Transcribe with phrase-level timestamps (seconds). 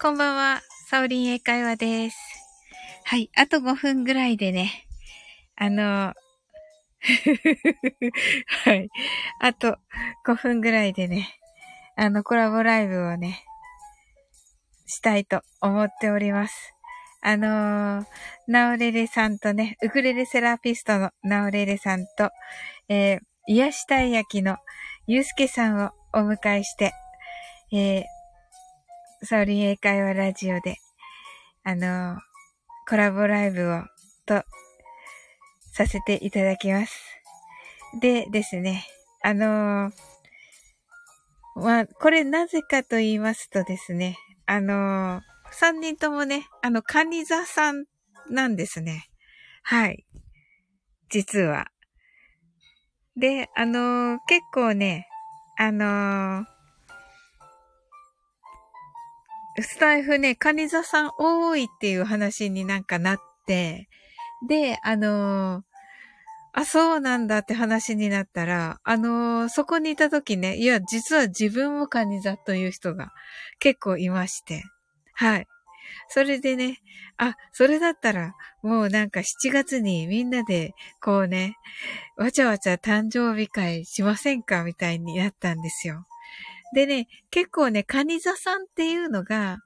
[0.00, 0.62] こんばんは。
[0.86, 2.16] サオリン英会話です。
[3.02, 3.32] はい。
[3.34, 4.86] あと5分ぐらいでね。
[5.56, 5.82] あの、
[8.64, 8.88] はい。
[9.40, 9.76] あと
[10.24, 11.36] 5分ぐらいでね。
[11.96, 13.44] あの、コラボライブをね、
[14.86, 16.76] したいと思っております。
[17.20, 18.06] あのー、
[18.46, 22.30] ナオレレさんとね、ウクレレセラピストのナオレレさんと、
[22.88, 24.58] えー、癒したい焼きの
[25.08, 26.92] ゆうすけさんをお迎えして、
[27.72, 28.04] えー、
[29.22, 30.76] サオリン英会話ラジオで、
[31.64, 32.18] あの、
[32.88, 33.82] コラボライブを、
[34.26, 34.44] と、
[35.72, 37.00] させていただきます。
[38.00, 38.86] でですね、
[39.22, 39.90] あの、
[41.56, 47.86] まあ、これなぜかと言いますとですね、あの、三人ともね、あの、カニ座さん
[48.30, 49.08] なんですね。
[49.62, 50.06] はい。
[51.08, 51.66] 実は。
[53.16, 55.08] で、あの、結構ね、
[55.56, 56.57] あのー、
[59.62, 63.88] スタイフね、カニ座さん多いっていう話になんかなって、
[64.46, 65.62] で、あのー、
[66.52, 73.12] あ、そうなんだって話になったら、あのー、そこにいた時ね、いや、実は自分もカニ座という人が
[73.58, 74.62] 結構いまして、
[75.14, 75.46] はい。
[76.08, 76.78] それでね、
[77.16, 81.56] あ、それだったら、もうなんか7月にみんなで、こうね、
[82.16, 86.04] わちゃわちゃ誕生日会しませんかみたいになったんですよ。
[86.74, 89.58] でね、結構ね、カニ座さんっていうのが、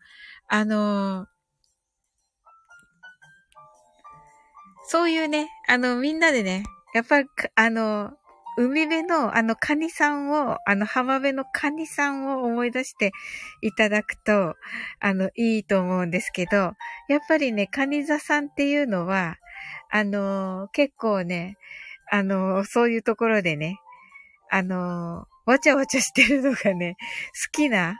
[0.48, 1.26] あのー、
[4.88, 6.64] そういうね、あの、みんなでね、
[6.94, 8.12] やっぱり、あの、
[8.58, 13.12] 海辺のあのカニさんを、あの浜辺のカニさんを思い出して
[13.62, 14.56] いただくと、
[15.00, 16.56] あの、いいと思うんですけど、
[17.08, 19.36] やっぱりね、カニ座さんっていうのは、
[19.90, 21.56] あの、結構ね、
[22.10, 23.78] あの、そういうところでね、
[24.50, 26.96] あの、わちゃわちゃしてるのがね、
[27.46, 27.98] 好きな、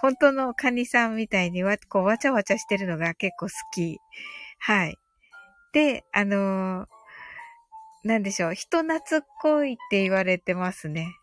[0.00, 3.98] 本当のカニさんみたいにわ、こう、わちゃわちゃしてるのが結構好き。
[4.58, 4.96] はい。
[5.72, 6.86] で、あの
[8.04, 11.14] なんでしょう、人懐っこいって言われてますね。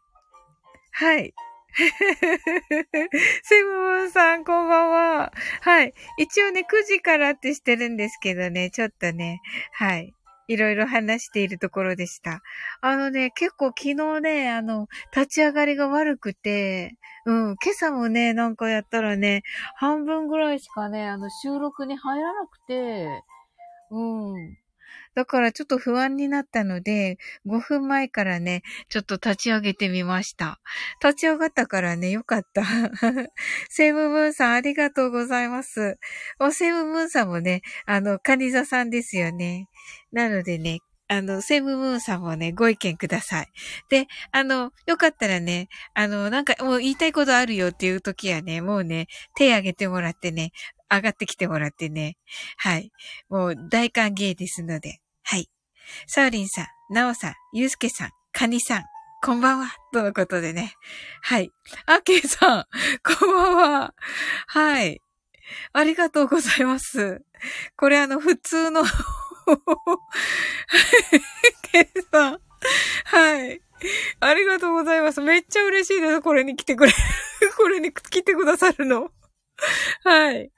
[0.92, 1.34] はい。
[3.44, 5.34] セムムーンさん、こんばんは。
[5.62, 5.94] はい。
[6.18, 9.42] 一応ね、9時からってしてるんですけどね、ちょっとね、
[9.74, 10.14] はい。
[10.50, 12.42] いろいろ話しているところでした。
[12.82, 19.44] あのね、結構昨日ね、あの、立ち上がりが悪くて、うん、今朝もね、なんかやったらね、
[19.76, 23.08] 半分ぐらいしかね、あの、収録に入らなくて、
[23.92, 24.58] うん。
[25.16, 30.60] だからちょっと不安になったので、5分前からね、ちょっと立ち上げてみました。
[31.04, 32.64] 立ち上がったからね、よかった。
[33.70, 35.98] セムムーンさんありがとうございます。
[36.40, 39.68] おセムムーンさんもね、あの、カニザさんですよね。
[40.12, 40.80] なのでね、
[41.12, 43.48] あの、セムムーンさんもね、ご意見ください。
[43.90, 50.52] で、あの、よかったらね、あの、なんかもう言いたいことあるよっていう時はね、もうね、手挙げてもらってね、
[50.92, 52.18] 上がってきてもらってね。
[52.58, 52.92] はい。
[53.30, 55.00] もう大歓迎ですので。
[55.24, 55.50] はい。
[56.08, 58.84] サーリンさん、ナオさん、ユうスケさん、カニさん、
[59.22, 59.76] こんばんは。
[59.92, 60.76] とのことでね。
[61.22, 61.52] はい。
[61.86, 62.66] アケイさん、
[63.04, 63.94] こんばんは。
[64.48, 65.02] はい。
[65.74, 67.22] ありがとうございます。
[67.76, 68.90] これあの、普通のケ
[71.82, 72.40] イさん。
[73.06, 73.62] はい。
[74.22, 75.20] ありがとうございます。
[75.20, 76.22] めっちゃ嬉しいです。
[76.22, 76.94] これに来てくれ、
[77.58, 79.12] これに来てくださるの。
[80.04, 80.52] はい。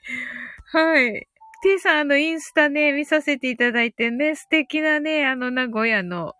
[0.71, 1.27] はい。
[1.63, 6.35] T さん、あの、インスタね、見させていただいてね、素敵なね、あの、名古屋の、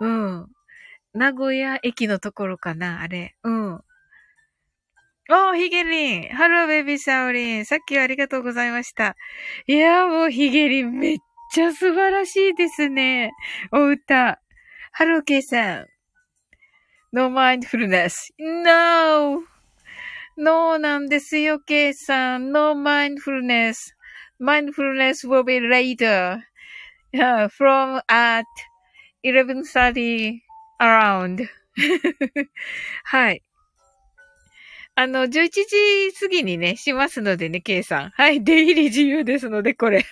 [0.00, 0.46] うん。
[1.14, 3.36] 名古屋駅のところかな、あれ。
[3.42, 3.74] うん。
[5.32, 6.28] おー、ヒゲリン。
[6.30, 7.64] ハローベビーサオリン。
[7.64, 9.16] さっきはありがとうございました。
[9.66, 11.18] いやーもうヒゲリンめっ
[11.52, 13.30] ちゃ素晴らしいですね。
[13.70, 14.40] お歌。
[14.92, 15.86] ハローケイさん。
[17.12, 18.32] No mindfulness.
[18.38, 19.42] No!
[20.40, 22.50] ノーなんですよ、ケイさん。
[22.50, 26.40] No mindfulness.Mindfulness will be later.From、
[28.08, 28.46] at
[29.22, 30.40] 11.30
[30.80, 31.46] around.
[33.04, 33.42] はい。
[34.94, 35.52] あの、11時
[36.18, 38.10] 過ぎにね、しますのでね、ケイさん。
[38.10, 40.04] はい、出入り自由ですので、これ。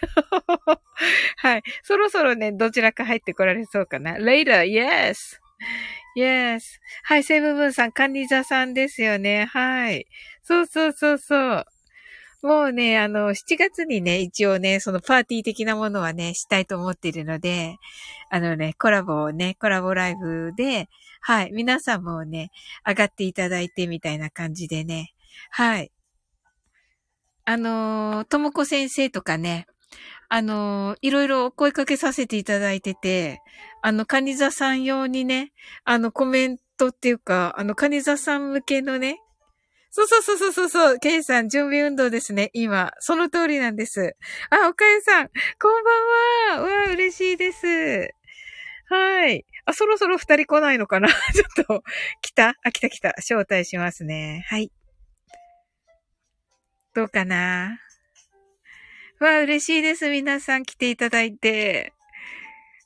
[1.39, 4.19] はい、そろそろね、どちらか入ってこられそうかな。
[4.19, 5.41] Later, yes!
[6.17, 6.61] yes.
[7.05, 9.47] はい、セブブンさん、カニザさんですよね。
[9.47, 10.07] はい。
[10.43, 11.67] そうそうそうそう。
[12.43, 17.77] もうね、あの、7月にね、一応ね、そのパーティー的なものはね、したいと思っているので、
[18.31, 20.89] あのね、コラボをね、コラボライブで、
[21.21, 22.51] はい、皆さんもね、
[22.87, 25.15] 上がっていただいてみたいな感じでね、
[25.51, 25.91] はい。
[27.45, 29.67] あの、ともこ先生とかね、
[30.29, 33.41] あの、いろいろお声かけさせていただいてて、
[33.83, 35.53] あの、カニザさん用にね、
[35.85, 39.21] あの、コメントっていうか、あの、カニザさん向けのね、
[39.91, 42.93] そうそうそうそうそうそう、ケイさん、準備運動ですね、今。
[43.01, 44.17] その通りなんです。
[44.51, 45.29] あ、おかゆさん、
[45.61, 45.83] こん
[46.53, 46.69] ばんは。
[46.85, 47.67] うわ、嬉しいです。
[48.91, 49.47] はい。
[49.65, 51.83] あ、そろそろ二人来ないのかな ちょっと、
[52.23, 52.55] 来た？
[52.63, 53.11] あ、来た来た。
[53.19, 54.45] 招待しますね。
[54.49, 54.71] はい。
[56.95, 57.79] どうかな？
[59.21, 60.09] わあ、嬉しいです。
[60.11, 61.93] 皆さん来ていただいて。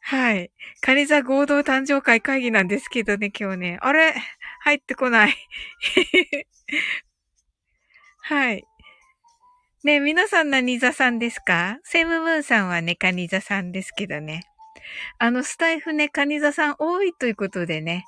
[0.00, 0.50] はい。
[0.80, 3.78] カニ座合同誕生会会議なんですけどね、今日ね。
[3.82, 4.14] あれ？
[4.60, 5.34] 入ってこない。
[8.22, 8.64] はい。
[9.84, 11.78] ね皆さん何座さんですか？
[11.82, 14.44] セムムーンさんはね、カニ座さんですけどね。
[15.18, 18.06] あの、スタイフね、カニ座さん多いということでね。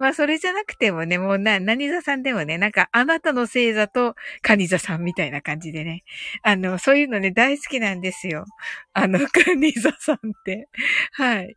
[0.00, 6.04] まあ、それじゃなくてもね、もうな、何座さんでもね、なんか、あなたの星座とカニ座さんみたいな感じでね。
[6.42, 8.46] あの、そういうのね、大好きなんですよ。
[8.94, 10.70] あの、 カニ座さんって。
[11.12, 11.54] はい。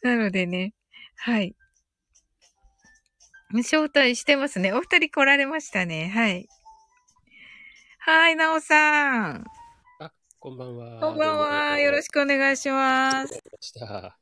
[0.00, 0.72] なのでね、
[1.16, 1.54] はい。
[3.52, 4.72] 招待してますね。
[4.72, 6.08] お二人来られましたね。
[6.08, 6.48] はい。
[7.98, 9.44] はい、なおさん。
[10.42, 10.98] こんばんは。
[10.98, 11.78] こんばんは。
[11.78, 13.40] よろしくくお願いします。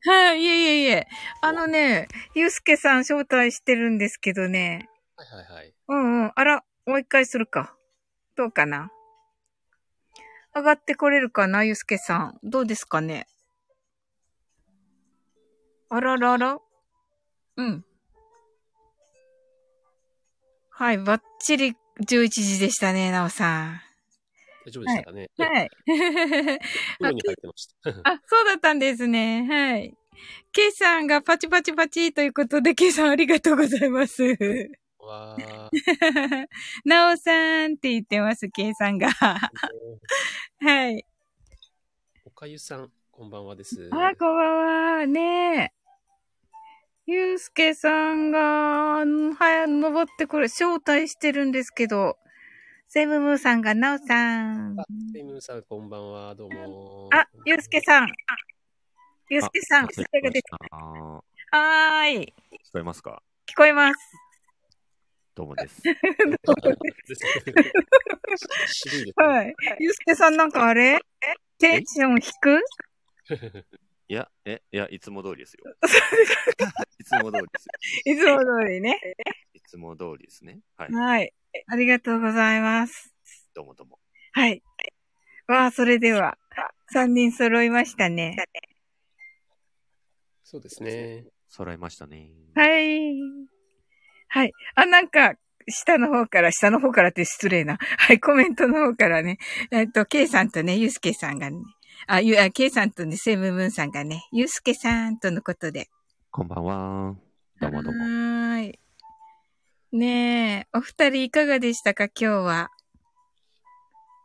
[0.05, 1.09] はい、いえいえいえ。
[1.41, 4.87] あのね、ゆうすけさん招待してるんですけどね。
[5.17, 5.75] はいはいはい。
[5.89, 6.33] うんうん。
[6.35, 7.75] あら、もう一回するか。
[8.37, 8.91] どうかな
[10.55, 12.39] 上がってこれるかなゆうすけさん。
[12.43, 13.27] どうですかね
[15.89, 16.59] あららら
[17.57, 17.83] うん。
[20.69, 21.77] はい、バッチリ
[22.07, 23.85] 11時でしたね、なおさ
[24.67, 25.31] 大丈夫でしたかね？
[25.39, 25.43] ん。
[25.43, 25.71] はい。
[25.87, 25.99] 風
[27.01, 27.91] 呂に入ってました。
[28.05, 29.47] あ、そうだったんですね。
[29.49, 29.95] はい。
[30.53, 34.23] ケイさんがパチパチパチということで、ケイさんありがとうございます。
[34.99, 35.71] わー。
[36.85, 39.11] なおさんって言ってます、ケイさんが。
[39.11, 41.05] はい。
[42.25, 43.89] おかゆさん、こんばんはです。
[43.93, 45.07] あ、こんばんは。
[45.07, 45.81] ねえ。
[47.07, 52.17] ゆうすけさんが、んはや、登ってこれ、招待してるんですけど、
[52.93, 54.75] セムムーさんがなおさん。
[54.77, 56.35] あ、セイムーさん、こんばんは。
[56.35, 57.09] どうも。
[57.13, 58.09] あ、ゆうすけさん。
[59.29, 60.51] ゆうすけさん、あ声が出て。
[60.73, 62.35] はーい。
[62.51, 63.23] 聞こえますか？
[63.47, 63.97] 聞こえます。
[65.37, 65.81] どうもです。
[69.15, 69.55] はい。
[69.79, 70.99] ゆうすけさんなんかあれ？
[71.61, 72.61] テンション低く？
[74.09, 75.61] いや、え、いや、いつも通りですよ。
[76.99, 78.13] いつも通りですよ。
[78.13, 79.01] いつも通りね。
[79.71, 80.59] いつも通りですね。
[80.77, 80.93] はい。
[80.93, 81.33] はい。
[81.69, 83.15] ありがとうございます。
[83.55, 84.01] どうもどうも。
[84.33, 84.65] はい。
[85.47, 86.37] わあ、それでは、
[86.93, 88.35] 三人揃いましたね。
[90.43, 91.27] そうですね。
[91.49, 92.33] 揃いましたね。
[92.57, 93.13] はい。
[94.27, 94.53] はい。
[94.75, 95.35] あ、なんか、
[95.69, 97.79] 下の方から、下の方からって失礼な。
[97.79, 99.39] はい、コメントの方からね。
[99.71, 101.59] えっと、ケイさんとね、ユうスケさんがね、
[102.09, 105.87] あ、ゆ、あ、ケイさんとね、セムムーンさんがね、ユうスケさんとのことで。
[106.33, 107.15] こんばんは。
[107.61, 108.01] どうもどうも。
[108.01, 108.81] はーい。
[109.93, 112.71] ねえ、お二人いかがでしたか、今日は？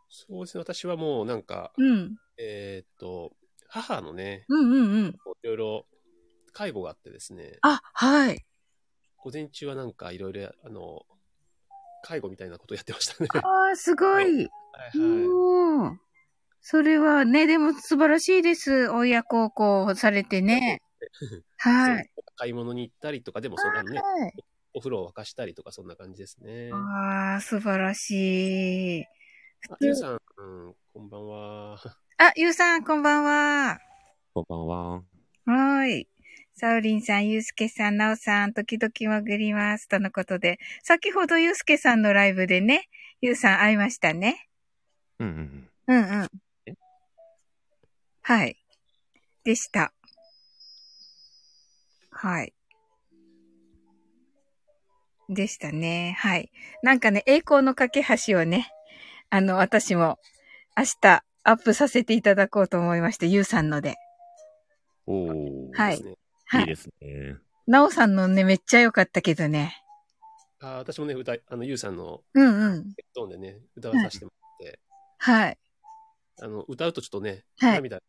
[0.08, 0.60] そうですね。
[0.62, 2.16] 私はもうなんか、うん。
[2.38, 3.32] えーっと、
[3.68, 5.08] 母のね、うんうんうん。
[5.08, 5.86] いろいろ
[6.52, 8.44] 介護があってですね、あ、はい。
[9.16, 11.04] 午前中はなんかいろいろ、あの、
[12.04, 13.28] 介護みたいなことをやってましたね。
[13.32, 14.12] ああ、すごい。
[14.12, 14.48] はいはい。
[15.26, 15.96] おー
[16.60, 18.88] それはね、でも素晴らしいです。
[18.90, 20.80] 親孝行されてね。
[21.58, 22.10] はい。
[22.36, 24.32] 買い物に行ったりとか、でもそんなのね、はい。
[24.76, 26.70] お風呂を沸かしたりとか、そんな感じですね。
[26.70, 29.04] ああ、素晴らしい。
[29.70, 31.78] あ、ゆうさん、うん、こんばんは。
[32.18, 33.78] あ、ゆうさん、こんばんは。
[34.34, 34.92] こんばんは。
[34.98, 36.08] はーい。
[36.52, 39.88] サウリンさん、ゆうすけさん、なおさん、時々潜ります。
[39.88, 42.90] とのことで、先ほどゆうすけさんのライブでね、
[43.22, 44.46] ゆうさん会いましたね。
[45.18, 46.28] うんうんうんうん
[46.66, 46.74] え。
[48.20, 48.58] はい。
[49.42, 49.94] でした。
[52.10, 52.55] はい。
[55.28, 56.16] でしたね。
[56.18, 56.50] はい。
[56.82, 58.70] なんかね、栄光の架け橋をね、
[59.30, 60.18] あの、私も
[60.76, 63.96] 明日アップさせていただこうと思いまして、ゆうさんので。
[65.06, 65.14] うん。
[65.14, 65.76] おー。
[65.76, 67.36] はいいいいですね。
[67.66, 69.82] なおさんのね、めっちゃ良かったけどね。
[70.60, 72.84] あ私もね、歌い、あの、ゆうさんのうんうん。
[72.84, 74.30] ヘッドホンでね、歌わさせても
[74.60, 74.78] らって、
[75.18, 75.58] はい。
[76.40, 78.00] あの、歌うとちょっとね、はい涙、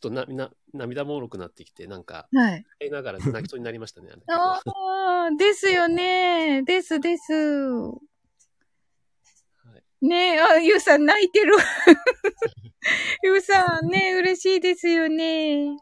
[0.00, 2.64] ちょっとな、な、涙もろくなってきて、なんか、はい。
[2.78, 4.10] 言いながら泣きそうになりましたね。
[4.28, 6.62] あ ああ、ですよね。
[6.62, 7.32] ですです。
[7.32, 7.98] は
[9.76, 11.56] いねえ、あ、ゆうさん泣いてる。
[13.24, 15.76] ゆうさん、ね嬉しいですよね。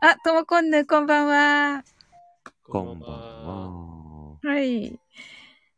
[0.00, 1.84] あ、ともこんぬ、こんばんは。
[2.64, 4.38] こんばんは。
[4.42, 4.98] はい。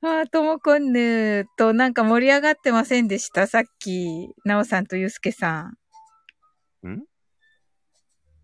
[0.02, 3.48] あ、ともこんぬとなんか盛り上がってませんでした？
[3.48, 5.72] さっき、なおさんとゆうすけさ
[6.84, 6.88] ん。
[6.88, 7.04] ん？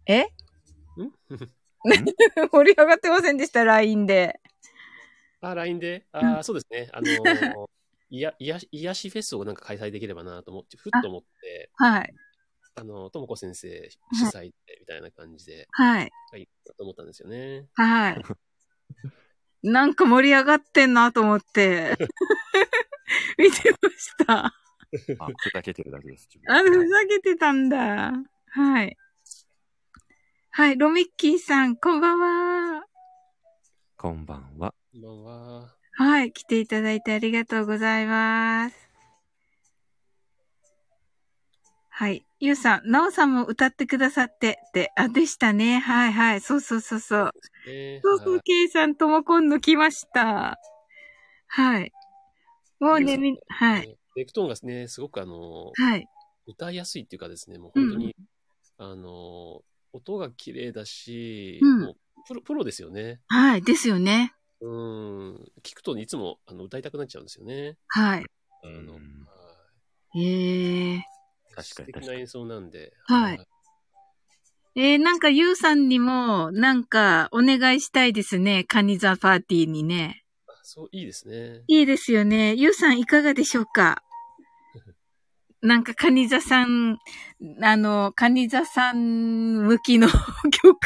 [0.06, 0.22] え？
[0.22, 0.26] ん？
[2.52, 4.40] 盛り上がってませんでした ?LINE で。
[5.40, 6.06] あ、LINE で？
[6.12, 6.88] あーそうですね。
[6.92, 7.66] あのー
[8.10, 12.14] いや、いや、癒しフェスをなんか開催できればなと思って、ふっと思って、はい。
[12.74, 16.12] あの、ともこ先生主催で、みたいな感じで、はい。
[16.36, 17.68] いいなと思ったんですよね。
[17.72, 18.22] はい。
[19.62, 21.96] なんか盛り上がってんなと思って、
[23.38, 24.44] 見てました。
[24.44, 24.52] あ、
[25.38, 26.28] ふざけてるだけです。
[26.48, 28.12] あ、ふざけてたんだ。
[28.50, 28.94] はい。
[30.54, 32.84] はい、ロミッキーさん、こんばんは。
[33.96, 34.74] こんばんは。
[34.92, 35.74] こんばんは。
[35.92, 38.76] はい、来ていただいてありがとうございます。
[41.88, 42.26] はい。
[42.38, 45.78] ゆうさん、なおさんも歌ってくださって、って、あ、でしたね。
[45.78, 46.42] はいはい。
[46.42, 47.30] そうそうそうそう。
[47.66, 50.58] えそうそう、ケイさんとも今度来ました。
[51.46, 51.90] はい。
[52.78, 53.96] もうね、み、はい。。
[54.16, 56.06] レクトーンがね、すごくあの、はい。
[56.46, 58.14] 歌いやすいっていうかですね、もう本当に、
[58.76, 61.94] あの、音が綺麗だし、うん
[62.24, 63.20] プロプロですよね。
[63.26, 63.62] はい。
[63.62, 64.32] ですよね。
[64.60, 65.34] うん。
[65.64, 67.76] 聞くといつもあの歌いたくなっちゃうんですよね。
[67.88, 68.24] はい。
[68.62, 68.98] あの、うんは
[70.14, 71.04] いええ
[71.54, 72.92] 確かに素敵な演奏なんで。
[73.06, 73.40] はい
[74.74, 78.64] えー、なんか、ゆうさんにも、なんか、お願いしたいですね。
[78.64, 80.24] カニザパーティーにね。
[80.48, 81.62] あそう、いいですね。
[81.66, 82.54] いいですよね。
[82.54, 84.02] ゆうさん、いかがでしょうか？
[85.62, 86.98] なんか、カニザさん、
[87.62, 90.08] あの、カニザさん向きの
[90.50, 90.76] 曲。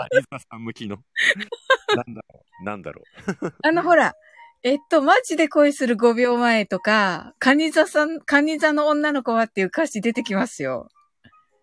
[0.00, 0.98] あリザさん向きの？
[1.96, 2.64] なんだろう？
[2.64, 3.02] なんだろ
[3.42, 3.54] う？
[3.66, 4.14] あの、ほら、
[4.62, 10.88] えっと、マジで恋する5秒前とか、カニザさん、カニザの女の子はっていう歌詞出てきますよ。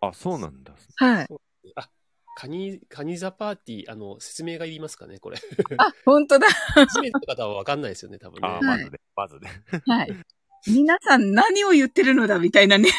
[0.01, 0.73] あ、そうなんだ。
[0.97, 1.27] はい。
[1.75, 1.89] あ、
[2.35, 5.37] カニ、カニザパーティー、あの、説明がいりますかね、これ。
[5.77, 6.47] あ、本当だ。
[6.75, 8.47] 初めての方はわかんないですよね、多分ね。
[8.49, 9.47] あ、まずで、まずで。
[9.85, 10.13] はい。
[10.67, 12.89] 皆さん何を言ってるのだみたいなね。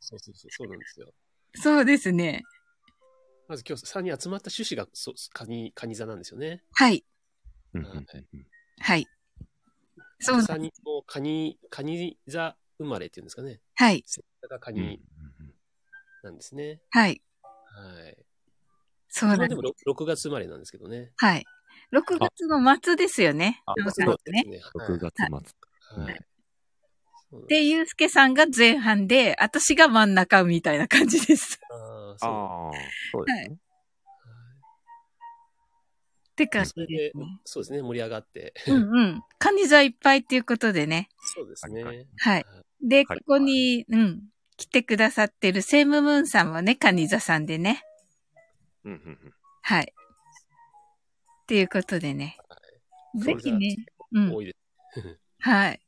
[0.00, 1.12] そうそうそう、そうなんですよ。
[1.54, 2.42] そうですね。
[3.48, 6.62] まず今日3人集まった趣旨が、そう、カニ、カニ座なんですよね。
[6.72, 7.04] はい。
[8.80, 9.06] はい。
[10.20, 13.60] そうなん3人もカニ、カニ座生まれっていうんですかね。
[13.74, 14.02] はい。
[14.06, 15.00] セッがカニ
[16.22, 16.80] なんですね。
[16.90, 17.22] はい。
[17.44, 18.16] はい。
[19.08, 19.44] そうなんで。
[19.44, 21.12] 自分ですもろ6月生まれなんですけどね。
[21.16, 21.44] はい。
[21.92, 23.62] 6月の末ですよね。
[23.66, 24.42] あなおさんそうね。
[24.44, 24.82] ですね。
[24.86, 25.24] 6月末。
[25.26, 26.10] はい。
[26.10, 26.26] はい。
[27.48, 31.58] で、ゆうすけさんが前半で、私が真ん中みたいな感じです。
[31.70, 32.72] ああ、
[33.12, 33.26] そう。
[33.26, 33.56] ですね。
[36.32, 38.52] って感じでね。、そうですね、盛り上がって。
[38.68, 39.22] うんうん。
[39.38, 41.08] カニ座いっぱいっていうことでね。
[41.34, 41.82] そうですね。
[41.82, 42.44] はいはい。
[42.82, 44.22] で、こはいこに、うん、
[44.56, 47.82] 来てくださってるセイムムーンさんもね、カニ座さんでね。
[48.84, 49.92] うんうんうんはい。
[51.42, 52.36] っていうことでね。
[53.16, 53.76] ぜひね、
[54.12, 54.34] うん。
[54.34, 54.54] 多いで
[54.94, 55.18] す。
[55.40, 55.80] はい。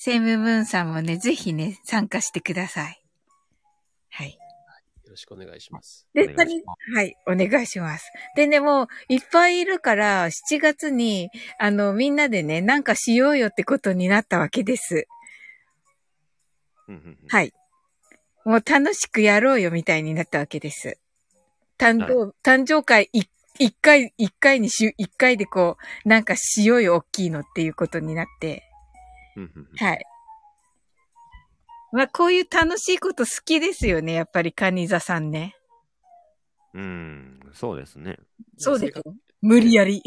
[0.00, 3.02] セイムムーンさんもね、ぜひね、参加してください。
[4.10, 4.38] はい。
[5.04, 6.06] よろしくお願いします。
[6.14, 8.12] で、お願いしまはい、お願いします。
[8.36, 15.08] でね、もう、いっぱいいるから、7月に、あの、みんなでね、なんかしようよってことになったわけです。
[17.28, 17.52] はい。
[18.44, 20.96] もう楽しくやろうよみたいになったわけです。
[21.76, 23.24] 誕生、誕生会い
[23.58, 28.67] 一回、一回にしゅ、一回でこう、なんかしようよ、大きいのっていうことになって。
[29.38, 30.04] うんうんうんはい。
[31.92, 35.54] まあ、こういう楽しいこと好きですよね、やっぱりカニ座さんね。
[36.74, 38.18] うん、そうですね。
[38.58, 39.02] そうですよ。
[39.40, 40.02] 無理やり。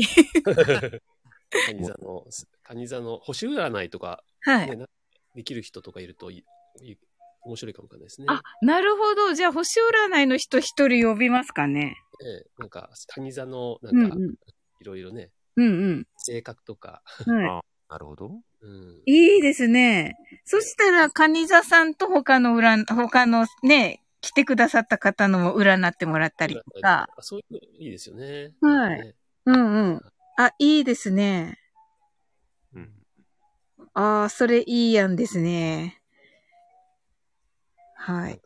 [1.65, 2.25] カニ座の、
[2.63, 4.69] カニ座の星占いとか、はい。
[4.69, 4.85] ねな
[5.33, 6.43] できる人とかいるとい
[6.81, 6.97] い
[7.43, 8.27] 面白いかもわかんないですね。
[8.29, 9.33] あ、なるほど。
[9.33, 11.95] じゃあ、星占いの人一人呼びますかね。
[12.23, 14.35] ええなんか、カニ座の、なか、うんんうん。
[14.81, 17.35] いろいろね、うん性格とか、うん。
[17.35, 17.61] はい。
[17.89, 18.41] なるほど。
[18.61, 19.01] うん。
[19.05, 20.15] いいですね。
[20.45, 27.09] そしたら、カニ座さんと他の占、他のね、来てくださった方のも占ってもらったりとか。
[27.17, 28.53] あそういうのいいですよね。
[28.61, 29.15] はいね
[29.45, 30.01] うんうん。
[30.37, 31.59] あ、いいですね。
[32.73, 32.91] うん。
[33.93, 36.01] ああ、それいいやんですね。
[37.95, 38.41] はい。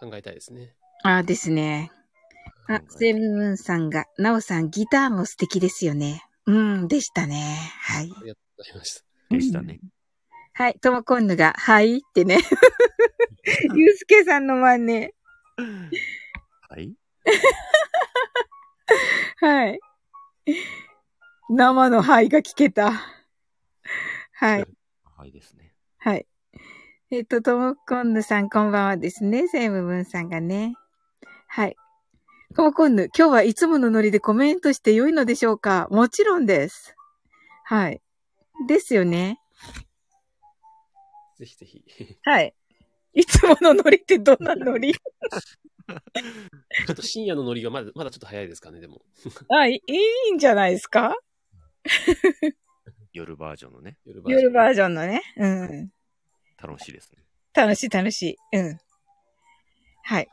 [0.00, 0.74] 考えたいですね。
[1.04, 1.90] ああですね。
[2.68, 6.24] あ、セイムムーンさんが、ナオさんギターも素敵ですよね。
[6.46, 7.58] うん、でしたね。
[7.80, 8.12] はい。
[8.16, 8.40] ありがと
[8.70, 9.04] うございました。
[9.30, 9.80] でしたね。
[10.54, 12.38] はい、ともこんぬが、はいってね。
[13.74, 15.10] ゆうすけさんの真似。
[16.68, 16.94] はい。
[19.40, 19.80] はい。
[21.48, 22.92] 生のはいが聞けた。
[24.32, 24.66] はい。
[25.16, 25.74] はいですね。
[25.98, 26.26] はい。
[27.10, 29.48] えっ、と、ともこんぬさん、こんばんはですね。
[29.48, 30.74] セイムムーンさんがね。
[31.46, 31.76] はい。
[32.54, 35.88] ともこんぬ、今日はいつものノリでコメントして良いのでしょうか？
[35.90, 36.94] もちろんです。
[37.64, 38.00] はい。
[38.68, 39.38] ですよね。
[41.38, 41.84] ぜひぜひ。
[42.24, 42.54] はい。
[43.14, 44.92] いつものノリってどんなノリ？
[44.94, 49.02] ちょっと深夜のノリがまだ、まだちょっと早いですかね、でも。
[49.50, 51.14] あ、いいいんじゃないですか？
[53.12, 54.42] 夜バージョンのね、夜バージョン。
[54.42, 55.22] 夜バージョンのね。
[55.36, 55.92] うん。
[56.56, 57.22] 楽しいですね。
[57.54, 58.56] 楽しい楽しい。
[58.56, 58.78] うん。
[60.04, 60.28] はい。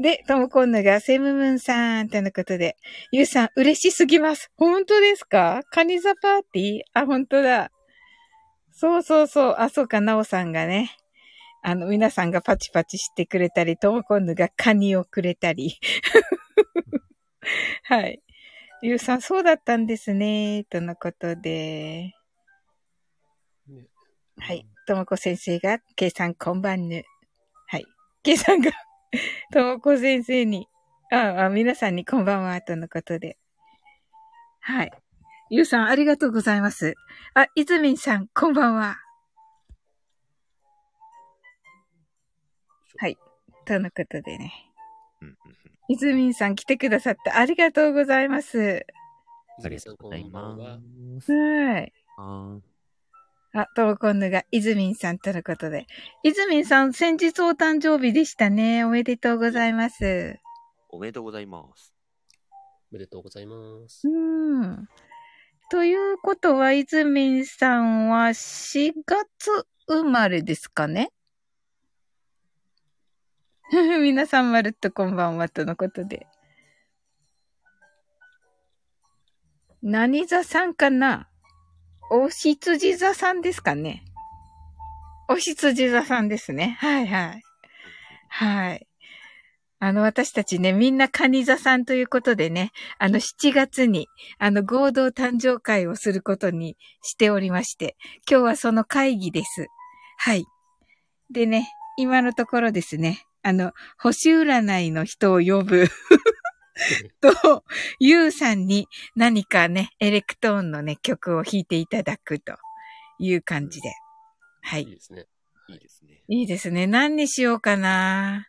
[0.00, 2.76] で、ともこんぬがセムムーンさんとのことで、
[3.12, 4.50] ゆうさん嬉しすぎます。
[4.56, 5.62] 本当ですか？
[5.70, 6.80] カニザパーティー？
[6.94, 7.70] あ、本当だ。
[8.72, 9.54] そうそうそう。
[9.58, 10.90] あ、そうか、なおさんがね。
[11.62, 15.78] あの、皆さんがパチパチしてくれたり、ともこんぬがカニをくれたり。
[17.84, 18.20] はい。
[18.82, 20.64] ゆうさん、そうだったんですね。
[20.68, 22.12] とのことで。
[23.68, 23.86] ね
[24.38, 24.66] はい。
[24.86, 27.04] ともこ先生が、計算こんばんぬ。
[27.68, 27.84] はい。
[28.24, 28.72] 計算が、
[29.52, 30.68] ともこ先生に、
[31.10, 33.38] ああ、皆さんにこんばんは、とのことで。
[34.60, 34.92] はい。
[35.50, 36.94] ゆうさん、ありがとうございます。
[37.34, 38.98] あ、いずみんさん、こんばんは。
[42.96, 43.18] はい。
[43.66, 44.52] とのことでね。
[45.88, 48.86] いずみんさん来てくださってありがとうございます。
[49.62, 50.78] ありがとうございまは。
[51.20, 51.32] す。
[51.32, 51.92] はい。
[53.56, 55.86] ああ、ともこんぬが、いずみんさんとのことで。
[56.24, 58.84] いずみんさん、先日お誕生日でしたね。
[58.84, 60.40] おめでとうございます。
[60.88, 61.94] おめでとうございます。
[62.90, 63.54] おめでとうございま
[63.88, 64.08] す。
[64.08, 64.88] うん。
[65.70, 71.12] ということは、いずみんさんは4月生まれですかね？
[73.70, 76.26] 皆さんまるっとこんばんはとのことで。
[79.80, 81.28] 何座さんかな？
[82.10, 84.04] おしつじ座さんですかね
[85.28, 86.76] おしつじ座さんですね。
[86.80, 87.42] はいはい。
[88.28, 88.86] はい。
[89.80, 94.08] あの、私たちね、みんなカニ座さんということでね、あの、7月に、
[94.38, 97.96] あの、合同誕生会をすることにしておりまして、
[98.30, 99.66] 今日はその会議です。
[100.18, 100.44] はい。
[101.30, 105.86] でね、今のところですね、あの、星占いの人を呼ぶ
[107.20, 107.64] と、
[108.00, 112.56] ゆうさんに何かね、エレクトーンのね、曲を弾いていただくと
[113.18, 113.92] いう感じで。
[114.62, 114.86] はいい。
[114.88, 115.26] いですね。
[115.68, 116.24] いいですね。
[116.28, 116.86] いいですね。
[116.86, 118.48] 何にしようかな。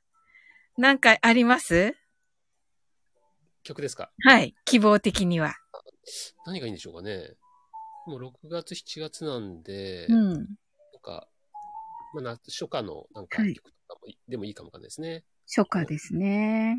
[0.78, 1.96] なんかあります？
[3.64, 4.12] 曲ですか？
[4.24, 4.56] はい。
[4.66, 5.56] 希望的には。
[6.46, 7.34] 何がいいんでしょうかね。
[8.08, 10.34] もう6月、7月なんで、うん。
[10.34, 10.46] なん
[11.02, 11.28] か、
[12.14, 15.24] まあ、夏初夏のなんかはい曲とかもい、でもいいかもわかんないですね。
[15.48, 16.78] 初夏ですね。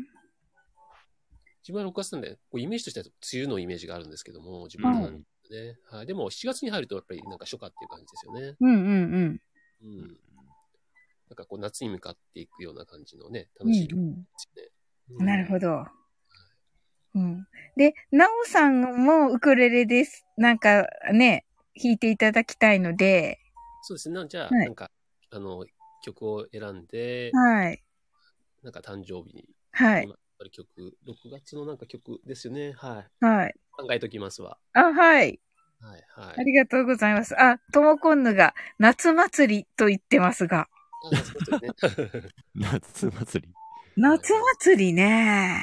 [1.67, 5.77] 自分は6月なんで、こうイメージとしては梅雨のイメージがあるんですけども、自分はね。
[5.89, 6.05] はい。
[6.05, 8.55] でも7月に入るとやっぱりなんか初夏っていう感じですよね。
[8.59, 9.41] うんうんうん。
[9.83, 10.17] うん。
[11.29, 14.69] なんかこう夏に向かっていくような感じのね、楽しい曲うんですよね。
[15.19, 15.67] うん、なるほど。
[15.67, 15.85] ど。
[17.15, 17.47] うん。
[17.75, 20.25] で、なおさんもウクレレです。
[20.37, 21.45] なんかね、
[21.81, 23.39] 弾いていただきたいので、
[23.81, 24.15] そうですね。
[24.15, 24.91] なじゃあ、はいなんか、
[25.31, 25.65] あの、
[26.03, 27.83] 曲を選んで、はい。
[28.63, 30.07] なんか誕生日に、はい。
[30.37, 32.73] 今ある曲、6月のなんか曲ですよね。
[32.73, 33.25] はい。
[33.25, 33.55] はい。
[33.71, 34.57] 考えときますわ。
[34.73, 35.39] あ、はい。
[35.79, 36.35] はい、はい。
[36.39, 37.39] ありがとうございます。
[37.39, 40.67] あ、ともこんぬが夏祭りと言ってますが。
[41.11, 42.31] あそうですね。
[42.55, 43.53] 夏祭り。
[43.95, 45.59] 夏祭りね。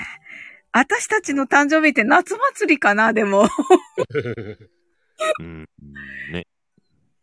[0.73, 3.47] 私たちの誕生日って夏祭りかなでも。
[5.39, 5.69] うん。
[6.33, 6.47] ね。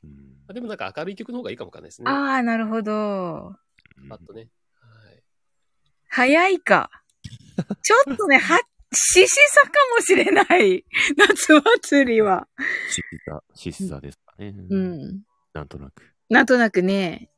[0.03, 2.09] うんあでもなんか明るい曲の方がいいかもわかんないですね。
[2.09, 3.55] ああ、なるほど。
[4.09, 4.49] パッとね。
[4.79, 5.23] はい。
[6.09, 7.00] 早いか。
[7.83, 8.59] ちょっとね、は、
[8.93, 10.85] 獅子座かもしれない。
[11.17, 12.47] 夏祭りは。
[12.89, 14.53] シスタ、シスタですかね。
[14.69, 14.75] う。
[14.77, 15.23] ん。
[15.53, 16.03] なんとなく。
[16.29, 17.29] なんとなくね。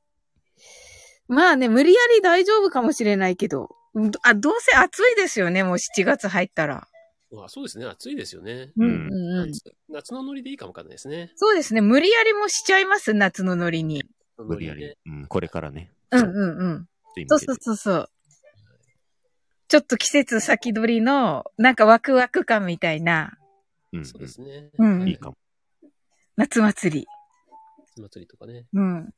[1.28, 3.70] まあね、無理やり大丈夫かもしれないけど。
[4.24, 6.88] あ、どうせ暑いですよね、もう7月入ったら。
[7.32, 7.86] まあそうですね。
[7.86, 8.72] 暑いですよね。
[8.78, 9.52] うんうんうん。
[9.52, 11.32] 夏夏のノリでいいかもわかんないですね。
[11.36, 14.04] そうですね、無理やりもしちゃいます、夏のノリに。
[14.38, 14.94] 無理やり。
[15.06, 15.92] うん、これからね。
[16.12, 16.88] うんうんうん。
[17.28, 18.10] そそうそうそうそう。
[19.74, 23.40] ちょっと季節先取りの、なんかワクワク感みたいな、
[23.92, 24.06] うん。
[24.06, 24.70] そうですね。
[24.78, 25.38] うんうんいいかも。
[26.38, 27.08] 夏祭り。
[27.98, 28.68] 夏祭りとかね。
[28.72, 29.10] うん。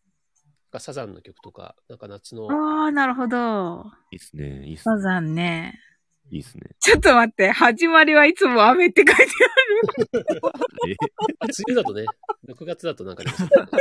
[0.80, 3.84] サザンの曲とか、なんか夏の、ああ、なるほど。
[4.12, 4.66] いいっすね。
[4.66, 5.02] いいっすサね。
[5.02, 5.78] ザンね。
[6.32, 6.64] いいっすね。
[6.80, 9.24] ちょっと待って、始まりはいつも雨って書いて
[10.88, 10.96] え？
[11.42, 12.06] あ梅雨だとね、
[12.48, 13.76] 6月だとなんかね、 まあ確か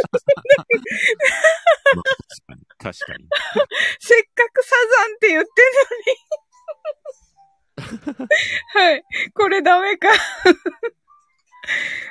[2.54, 2.66] に。
[2.78, 3.28] 確かに。
[3.54, 3.68] ある。
[4.00, 6.43] せっかくサザンって言ってんのに。
[8.72, 9.04] はい。
[9.34, 10.08] これダメか。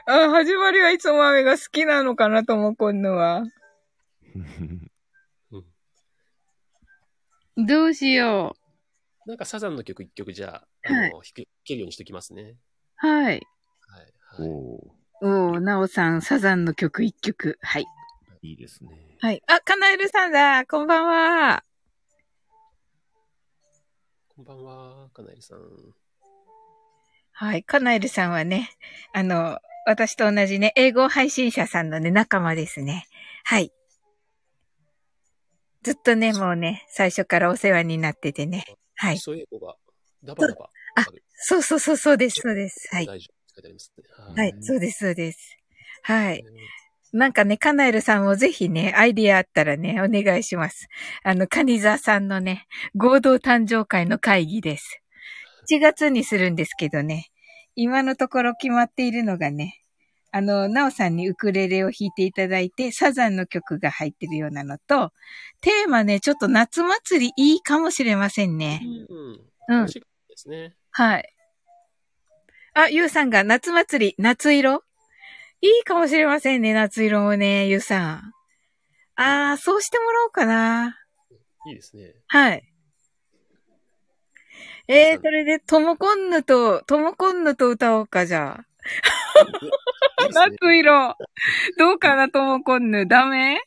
[0.06, 3.44] あ、始まりはいつも雨が好きなのかなともこんのは。
[7.56, 8.56] どうしよ
[9.28, 12.42] なんかサザンの曲一曲じゃあ、はいあの、弾けるようにしときますね。
[12.42, 12.58] う。
[12.96, 13.26] はい。
[13.26, 13.44] はい。
[14.42, 14.50] はい。
[14.50, 17.58] おーおー、なおさん、サザンの曲一曲。
[17.62, 17.86] はい。
[18.42, 18.90] いいですね。
[19.22, 19.42] はい。
[19.48, 20.66] あ、カナエルさんだ。
[20.66, 21.64] こんばんは。
[24.36, 25.60] こんばんは、かなえりさん。
[27.34, 27.64] はい。
[27.64, 28.72] カナエルさんはね、
[29.14, 33.06] あの、私と同じね、英語配信者さんのね、仲間ですね。
[33.44, 33.72] はい。
[35.84, 38.66] ずっとね、もうね、最初からお世話になっててね。
[38.96, 39.20] はい。
[39.20, 39.76] そういう子が、
[40.24, 40.70] ダバダバ。
[40.96, 42.90] あそうそうそう、そうです、そうです。
[42.92, 43.08] はい。
[43.08, 43.22] はい、
[44.62, 45.60] そうです、そうです。
[46.02, 46.44] はい。
[47.14, 50.88] なんかね、カナエルさんもぜひね、アイディアあったらね、お願いします。
[51.24, 55.00] あの、カニザさんのね、合同誕生会の会議です。
[55.70, 57.28] 1月にするんですけどね、
[57.76, 59.84] 今のところ決まっているのがね、
[60.32, 65.12] あの、ナオさんにウクレレを弾いていただいて、サザンの曲が入ってるようなのと、
[65.62, 68.82] テーマね、ちょっと夏祭りいいかもしれませんね。
[69.08, 69.30] うん。
[69.70, 69.92] うん楽。
[69.92, 70.76] しいですね。
[70.90, 71.34] はい。
[72.74, 74.84] あ、ゆうさんが夏祭り、夏色？
[75.64, 78.34] いいかもしれませんね、夏色もね、ゆうさん。
[79.16, 81.00] あー、そうしてもらおうかな。
[81.68, 82.16] いいですね。
[82.28, 82.64] はい。
[84.90, 88.66] えー、それで、ともこんぬと、ともこんぬと歌おうか、じゃあ。
[90.22, 91.18] いいですね 夏色。
[91.78, 93.08] どうかな、ともこんぬ。
[93.08, 93.62] ダメ？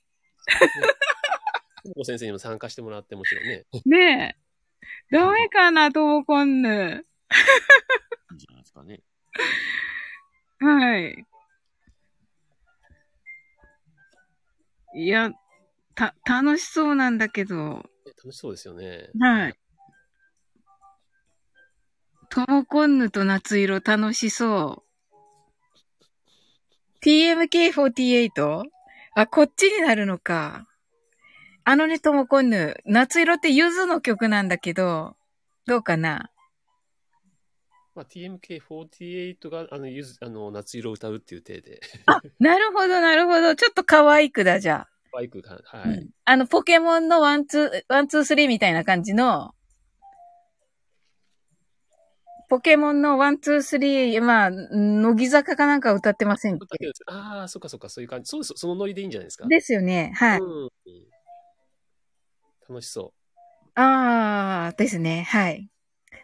[1.83, 3.65] ともこ先生にも参加してもらってもちろんね。
[3.87, 4.37] ね
[5.11, 5.17] え。
[5.17, 6.69] ダメかな、ともこんぬ。
[8.33, 9.01] いいんじゃないですかね。
[10.61, 11.27] はい。
[14.99, 15.31] いや、
[15.95, 17.85] た、楽しそうなんだけど。
[18.25, 19.11] 楽しそうですよね。
[19.21, 19.55] はい。
[22.31, 24.87] トモコンヌと夏色楽しそう。
[27.05, 28.63] TMK48?
[29.15, 30.67] あ、こっちになるのか。
[31.65, 32.77] あのね、トモコンヌ。
[32.87, 35.15] 夏色ってゆずの曲なんだけど、
[35.67, 36.31] どうかな？
[37.97, 43.57] まあ、TMK48 が、あの、ゆず、あの、夏色を歌うっていう体で、あ、なるほど、なるほど。
[43.57, 45.79] ちょっと可愛くだ、じゃバイクが、あ。
[45.79, 45.99] はい。
[45.99, 49.55] うんあの、ポケモンのワン、ツー、ワン、ツー、スリーみたいな感じの、
[52.49, 56.59] ポケモンのワン、ツー、スリー、まあ、乃木坂かなんか歌ってません
[57.07, 58.29] ああ、そっかそっか、そういう感じ。
[58.29, 59.47] そうです、そのノリでいいんじゃないですか？
[59.49, 60.13] ですよね。
[60.15, 60.41] はい。
[60.41, 60.69] うん。
[62.69, 63.15] 楽しそ
[63.75, 65.23] ああ、ですね。
[65.29, 65.69] はい。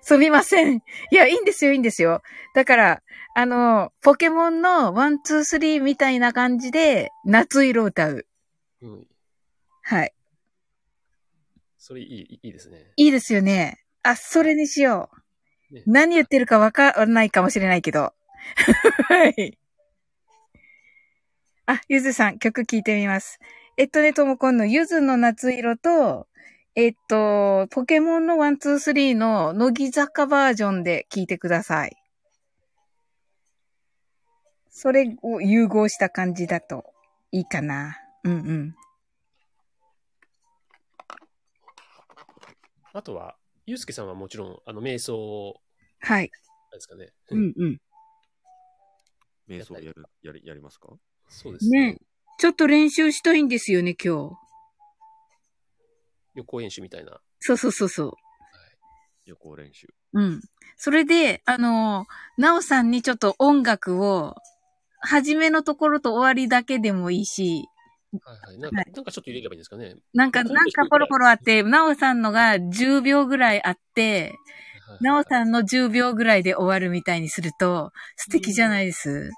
[0.03, 0.83] すみません。
[1.11, 2.23] いや、いいんですよ、いいんですよ。
[2.55, 3.03] だから、
[3.35, 8.27] あの、ポケモンのワン、ツー、スリーみたいな感じで、夏色歌う。
[8.83, 8.87] う。
[8.87, 9.07] うん。
[9.83, 10.12] はい。
[11.79, 12.93] それいい、いいですね。
[12.97, 13.79] いいですよね。
[14.03, 15.09] あ、それにしよ
[15.71, 15.75] う。
[15.75, 18.12] ね何言ってるかわからないかもしれないけど。
[19.09, 19.59] はい。
[21.67, 23.38] あ、ゆずさん、曲聴いてみます。
[23.77, 26.27] えっとね、ともこんのゆずの夏色と、
[26.75, 31.97] えっと、ポケモンの123の乃木坂バージョンで聴いてください。
[34.71, 36.85] それを融合した感じだと
[37.31, 37.99] いいかな。
[38.25, 38.75] うんうん。
[42.95, 45.61] あとは、ゆうすけさんはもちろん、あの、瞑想、
[46.01, 46.31] はい。
[46.73, 47.13] ですかね。
[47.31, 47.81] うんうん。
[49.47, 50.89] 瞑想やる、やり、やりますか？
[51.29, 51.93] そうですね。
[51.93, 51.99] ね
[52.39, 54.52] ちょっと練習したいんですよね、今日。
[56.35, 57.21] 予行演習みたいな。
[57.40, 58.12] そうそうそうそう。
[59.25, 59.88] 予行練習。
[60.14, 60.40] うん。
[60.77, 62.07] それで、あの、
[62.38, 64.35] なおさんにちょっと音楽を、
[65.01, 67.64] 初めのところと終わりだけでもいいし、
[68.25, 68.59] はいはい。
[68.59, 69.97] なんか、はなんかちょっと入れればいいんですかね。
[70.12, 74.35] なんか、なんかポロポロあって、なおさんのが10秒ぐらいあって、
[75.01, 75.49] なおさん。
[75.49, 79.31] んの10秒ぐらいで終わるみたいにすると、素敵じゃないです。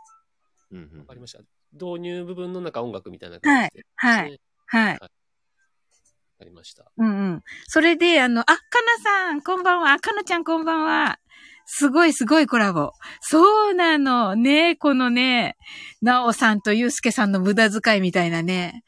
[0.72, 1.40] うんうんわかりました。
[1.72, 3.86] 導入部分の中音楽みたいな感じで。
[3.94, 4.98] はいねはい。
[6.34, 6.84] わかりました。
[6.96, 7.42] うんうん。
[7.66, 8.58] それで、あの、あ、かな
[9.02, 9.98] さん、こんばんは。
[10.00, 11.18] かなちゃん、こんばんは。
[11.66, 12.92] すごいすごいコラボ。
[13.20, 14.36] そうなの。
[14.36, 15.56] ねこのね、
[16.02, 18.82] なおさんとゆうすけさんの無駄遣いみたいなね。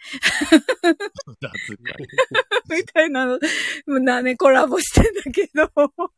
[1.27, 2.77] 無駄遣い。
[2.81, 3.39] みたいなの、
[3.87, 5.71] もうなね、コラボしてんだけど。
[5.75, 6.11] は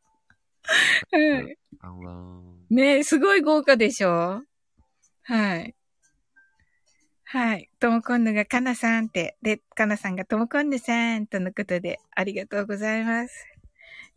[1.49, 1.57] い。
[1.79, 2.75] あんわーん。
[2.75, 4.43] ねすごい豪華でしょ
[5.23, 5.75] はい。
[7.31, 7.69] はい。
[7.79, 13.45] ともこんぬがかなさんって、で、かなさんがともこんぬさんとのことで、ありがとうございます。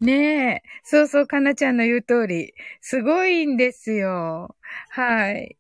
[0.01, 0.63] ねえ。
[0.83, 2.55] そうそう、かなちゃんの言う通り。
[2.81, 4.57] すごいんですよ。
[4.89, 5.59] はい。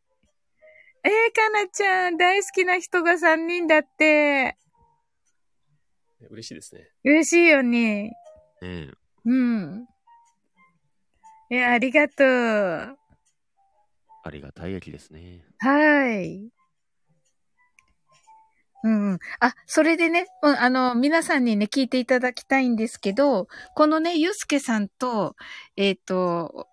[1.05, 4.57] えー、かなちゃん、大好きな人が3人だって。
[6.31, 6.88] 嬉しいですね。
[7.05, 8.05] 嬉しいよね。
[8.05, 8.12] ね
[8.62, 8.91] え。
[9.27, 9.87] うん。
[11.51, 12.99] いや、ありがとう。
[14.25, 15.45] ありがたい駅ですね。
[15.59, 16.51] はい。
[18.85, 19.18] うんうん。
[19.40, 25.37] あ、それでね、うん、あの、皆さんにね、聞いていただきたいんですけど、このね、ゆうすけさんと、
[25.77, 26.66] えっ、と、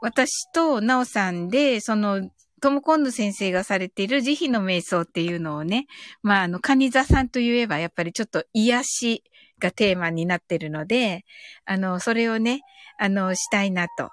[0.00, 2.30] 私となおさんで、その、
[2.62, 5.86] ともこんぬ先生がされている慈悲の瞑想っていうのをね、
[6.22, 9.24] まあ、あの、カニ座さんといえば、やっぱりちょっと癒し
[9.58, 11.24] がテーマになってるので、
[11.64, 12.62] あの、それをね、
[12.98, 14.10] あの、したいなと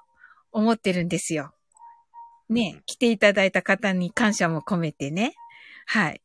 [0.52, 1.54] 思ってるんですよ。
[2.50, 5.34] ね、来ていただいた方に感謝も込めてね。
[5.86, 6.22] はい。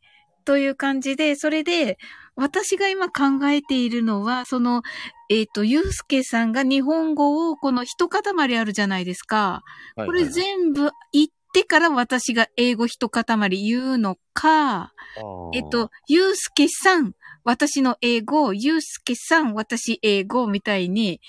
[0.48, 1.98] という感じで、それで、
[2.34, 4.80] 私が今考えているのは、その、
[5.28, 8.22] えっ、と、ゆうすけさんが日本語を、この一塊
[8.56, 9.62] あるじゃないですか。
[9.94, 14.94] これ全部言ってから私が英語一塊言うのか、
[15.52, 17.12] えっと、、ゆうすけさん、
[17.44, 21.20] 私の英語、ゆうすけさん、私英語みたいに、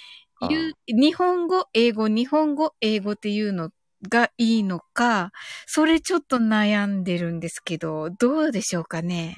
[0.88, 3.70] 日本語、英語、日本語、英語っていうの
[4.08, 5.32] がいいのか、
[5.66, 9.36] それちょっと悩んでるんですけど、どうでしょうかね？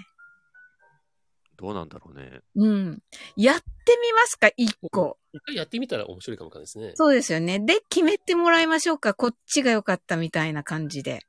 [1.58, 2.42] どうなんだろうね。
[2.56, 3.04] うん。
[3.36, 3.64] やって
[4.02, 5.18] みますか、一個。
[5.32, 6.94] 一回やってみたら面白いかもわかですね。
[6.96, 7.60] そうですよね。
[7.60, 9.14] で、決めてもらいましょうか。
[9.14, 11.20] こっちが良かったみたいな感じで。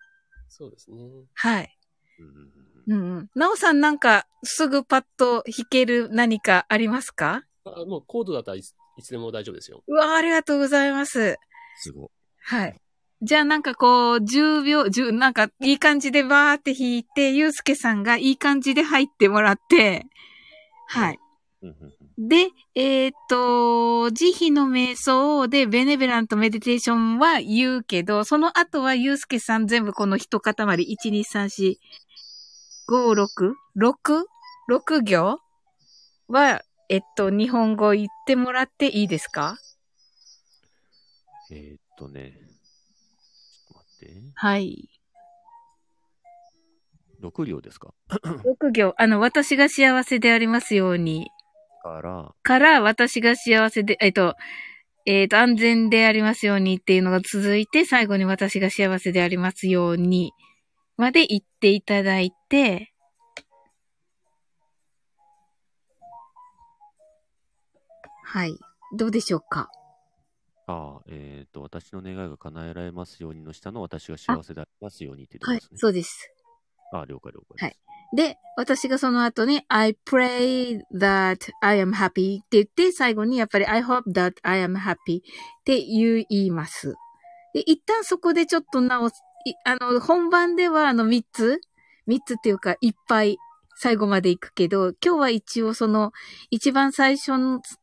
[0.49, 1.03] そうですね。
[1.35, 1.79] はい。
[2.19, 3.31] うんうんうんうんうん。
[3.35, 7.45] なおさんなんか、すぐパッと弾ける何かありますか？
[7.65, 9.85] あもうコードだったらいついつでも大丈夫ですよ。
[9.87, 11.37] うわ、ありがとうございます。
[11.77, 12.09] すごい。
[12.41, 12.82] はい。
[13.23, 20.07] じゃあなんかこう、10秒、10、なんかいい感じでバーって弾いて、ゆうすけさんがいい感じで入ってもらって、
[20.89, 21.19] はい。
[22.19, 31.77] で、えーっと、慈悲の瞑想でベネベラントメディテーションは言うけど、その後はゆうすけさん全部この一塊、1、2、3、4、
[32.89, 34.25] 5、6、6、
[34.69, 35.39] 6行
[36.27, 39.57] は、えっと、日本語言ってもらっていいですか？
[41.51, 42.33] えーっとね、
[44.35, 44.89] はい。
[47.21, 47.95] 6両ですか？
[48.45, 51.29] 6行、あの、私が幸せでありますように。
[51.83, 54.35] から、から、私が幸せで、えっと、
[55.07, 60.33] えっと、安全でありますようにっていうのが続いて、最後に私が幸せでありますように、
[60.97, 62.93] まで言っていただいて、
[68.25, 68.57] はい。
[68.97, 69.69] どうでしょうか？
[70.67, 76.33] ああ、えーっと、私の願いが叶えられますようにの下の私が幸せでありますようにって言はいってますね。、そうです。
[76.93, 77.83] ああ、了解了解です。
[78.15, 84.97] で、私がその後に、I pray that I am happy って言って、最後にやっぱり I hope that I am happy っ
[85.65, 86.95] て言います。
[87.55, 91.61] で、一旦そこでちょっと直す、いあの、本番ではあの3つ
[92.07, 93.39] ?3 つっていうか、いっぱい
[93.77, 96.13] 最後まで行くけど、今日は一応その、
[96.51, 97.33] 一番最初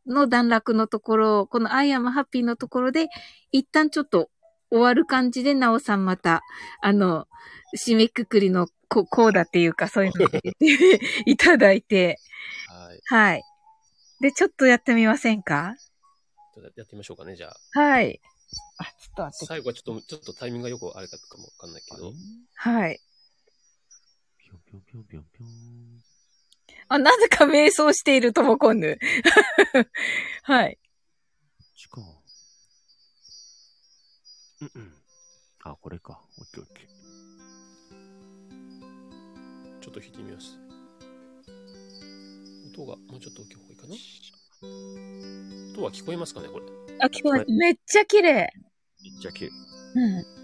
[0.06, 3.08] の段落のところ、この I am happy のところで、
[3.52, 4.30] 一旦ちょっと
[4.71, 6.41] 終わる感じで、なおさんまた、
[6.82, 7.28] あの、
[7.78, 10.30] 締めくくりのここうだっていうか、そういうのを
[11.25, 12.17] いただいて、
[12.67, 13.02] はい。
[13.06, 13.43] はい。
[14.21, 15.75] で、ちょっとやってみませんか？
[16.75, 17.80] やってみましょうかね、じゃあ。
[17.80, 18.19] はい。
[18.78, 19.45] あ、ちょっと待って。
[19.45, 22.13] 最後はちょっと、ちょっとタイミングがよくあれかかもわかんないけど。
[22.56, 22.99] はい。
[24.70, 25.50] ぴょんぴょんぴょんぴょん。
[26.90, 29.00] あ、なぜか瞑想しているともこんぬ。
[30.44, 30.78] はい。
[31.58, 32.02] こっちか。
[34.62, 34.94] うんうん。
[35.64, 36.22] あ、これか。
[36.38, 36.88] オッケーオッケー。
[39.82, 40.56] ちょっと弾いてみます。
[42.76, 43.96] 音がもうちょっと大きい方がいいかな
[45.74, 46.66] 音は聞こえますかね、これ。
[47.00, 47.52] あ、聞こえます。
[47.52, 48.54] めっちゃ綺麗。
[49.02, 49.52] めっちゃ綺麗。
[49.96, 50.38] うん。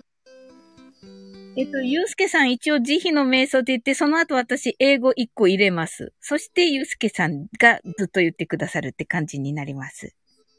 [1.57, 6.11] えっと、ゆうすけさん一応慈悲の瞑想って言って、その後私英語1個入れます。
[6.19, 10.13] そしてゆうすけさんがずっと言ってくださるって感じになります。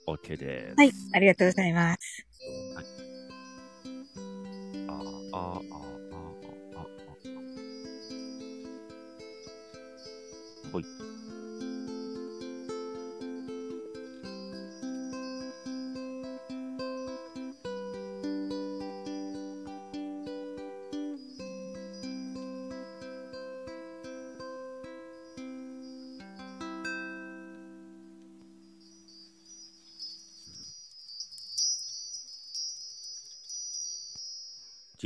[0.07, 0.75] オッケーです。
[0.79, 0.93] はい。
[1.13, 2.27] ありがとうございます。
[2.75, 2.85] はい。
[4.89, 6.19] ああ、ああ、ああ、あ
[6.77, 6.87] あ、ああ。
[10.73, 10.85] ほい。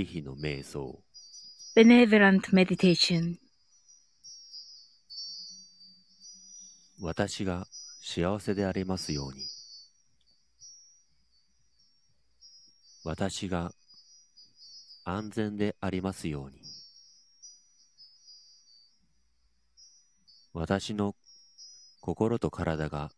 [0.05, 1.03] 慈悲の瞑想。
[1.77, 3.37] benevolent meditation.
[7.01, 7.67] 私が
[8.03, 9.47] 幸せでありますように。
[13.05, 13.73] 私が
[15.05, 16.61] 安全でありますように。
[20.53, 21.15] 私の
[22.01, 23.11] 心と体が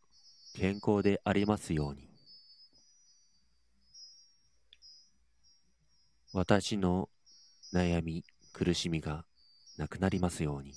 [0.54, 2.11] 健康でありますように。
[6.34, 7.10] 私の
[7.74, 9.26] 悩み、苦しみが
[9.76, 10.72] なくなりますように。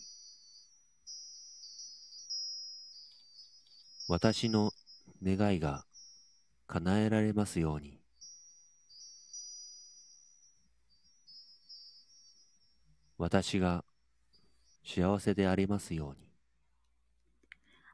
[4.09, 4.71] 私の
[5.23, 5.85] 願いが
[6.67, 7.99] 叶えられますように。
[13.17, 13.85] 私が
[14.83, 16.29] 幸せでありますように。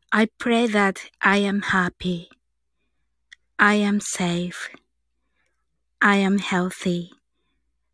[0.10, 2.28] I pray that I am happy.
[3.58, 4.71] I am safe.
[6.00, 7.21] I am healthy.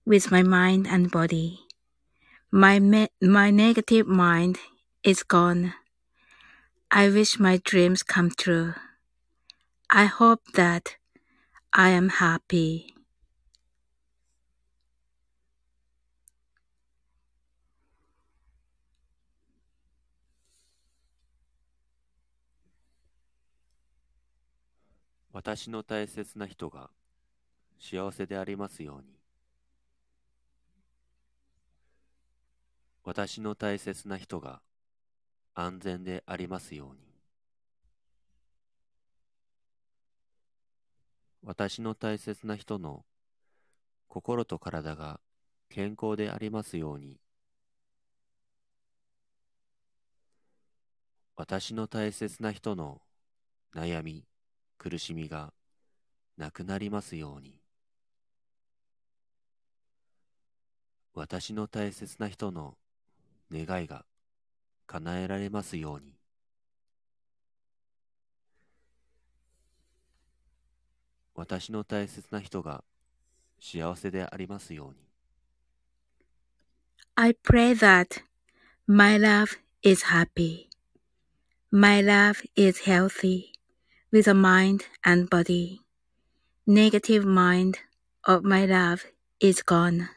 [0.07, 1.61] with my mind and body.
[2.51, 4.59] My, me- my negative mind
[5.03, 5.75] is gone.
[6.90, 8.75] I wish my dreams come true.
[9.88, 10.96] I hope that
[11.72, 12.92] I am happy.
[25.33, 26.90] 私の大切な人が
[27.79, 29.15] 幸せでありますように。
[33.08, 34.60] 私の大切な人が
[35.56, 37.00] 安全でありますように。
[41.41, 43.06] 私の大切な人の
[44.10, 45.22] 心と体が
[45.70, 47.15] 健康でありますように。
[51.38, 53.02] 私の大切な人の
[53.74, 54.26] 悩み、
[54.78, 55.54] 苦しみが
[56.36, 57.62] なくなりますように。
[61.13, 62.76] 私の大切な人の
[63.51, 64.05] 願いが
[64.88, 66.13] 叶えられますように。
[71.36, 72.83] 私の大切な人が
[73.60, 74.95] 幸せでありますように。
[77.15, 78.21] I pray that
[78.88, 80.67] my love is happy.
[81.71, 83.53] My love is healthy
[84.12, 85.81] with a mind and body.
[86.65, 87.79] Negative mind
[88.23, 89.05] of my love
[89.39, 90.10] is gone.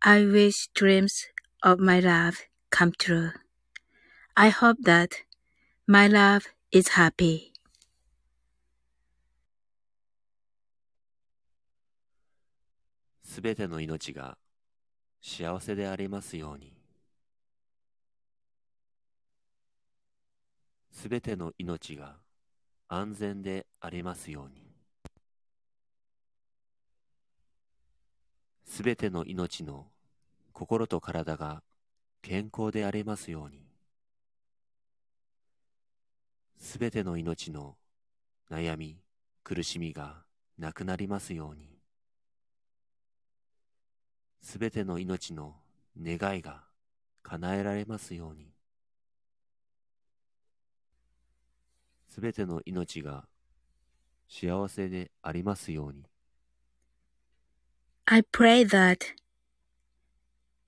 [0.00, 1.28] I wish dreams
[1.62, 2.38] of my love
[2.70, 3.30] come true.
[4.36, 5.10] I hope that
[5.86, 7.50] my love is happy.
[13.24, 14.36] すべての命が
[15.22, 16.72] 幸せでありますように。
[20.90, 22.16] すべての命が
[22.88, 24.70] 安全でありますように。
[28.64, 29.86] すべての命の
[30.52, 31.62] 心と体が
[32.22, 33.62] 健康でありますように。
[36.58, 37.76] すべての命の
[38.50, 38.98] 悩み、
[39.42, 40.24] 苦しみが
[40.58, 41.78] なくなりますように。
[44.42, 45.54] すべての命の
[46.00, 46.64] 願いが
[47.22, 48.52] 叶えられますように。
[52.08, 53.24] すべての命が
[54.28, 56.04] 幸せでありますように。
[58.06, 58.98] I pray that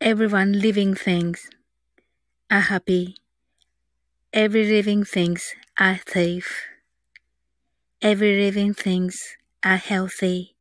[0.02, 1.48] everyone living things
[2.50, 3.14] are happy.
[4.32, 6.66] Every living things are safe.
[8.02, 10.56] Every living things are healthy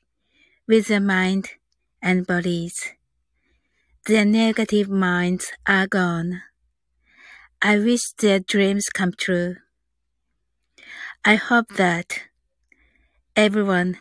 [0.67, 1.49] with their mind
[2.03, 2.91] and bodies.
[4.05, 6.43] Their negative minds are gone.
[7.63, 9.55] I wish their dreams come true.
[11.25, 12.29] I hope that
[13.35, 13.97] everyone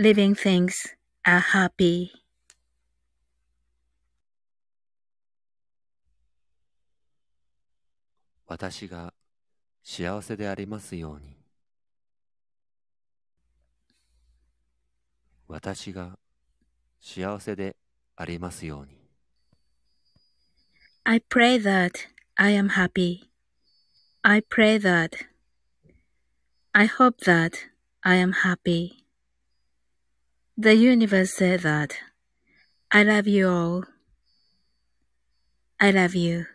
[0.00, 0.74] living things
[1.24, 2.23] are happy.
[8.46, 9.14] 私が
[9.82, 11.36] 幸せでありますように。
[15.48, 16.18] 私が
[17.00, 17.76] 幸せで
[18.16, 19.04] ありますように。
[21.04, 21.92] I pray that
[22.36, 23.30] I am happy.
[24.22, 25.26] I pray that.
[26.72, 27.52] I hope that
[28.02, 29.04] I am happy.
[30.56, 31.94] The universe said that.
[32.90, 33.84] I love you all.
[35.78, 36.53] I love you.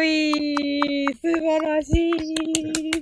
[0.00, 1.34] ー、すごい。
[1.34, 2.12] 素晴らしい。
[2.92, 2.96] ち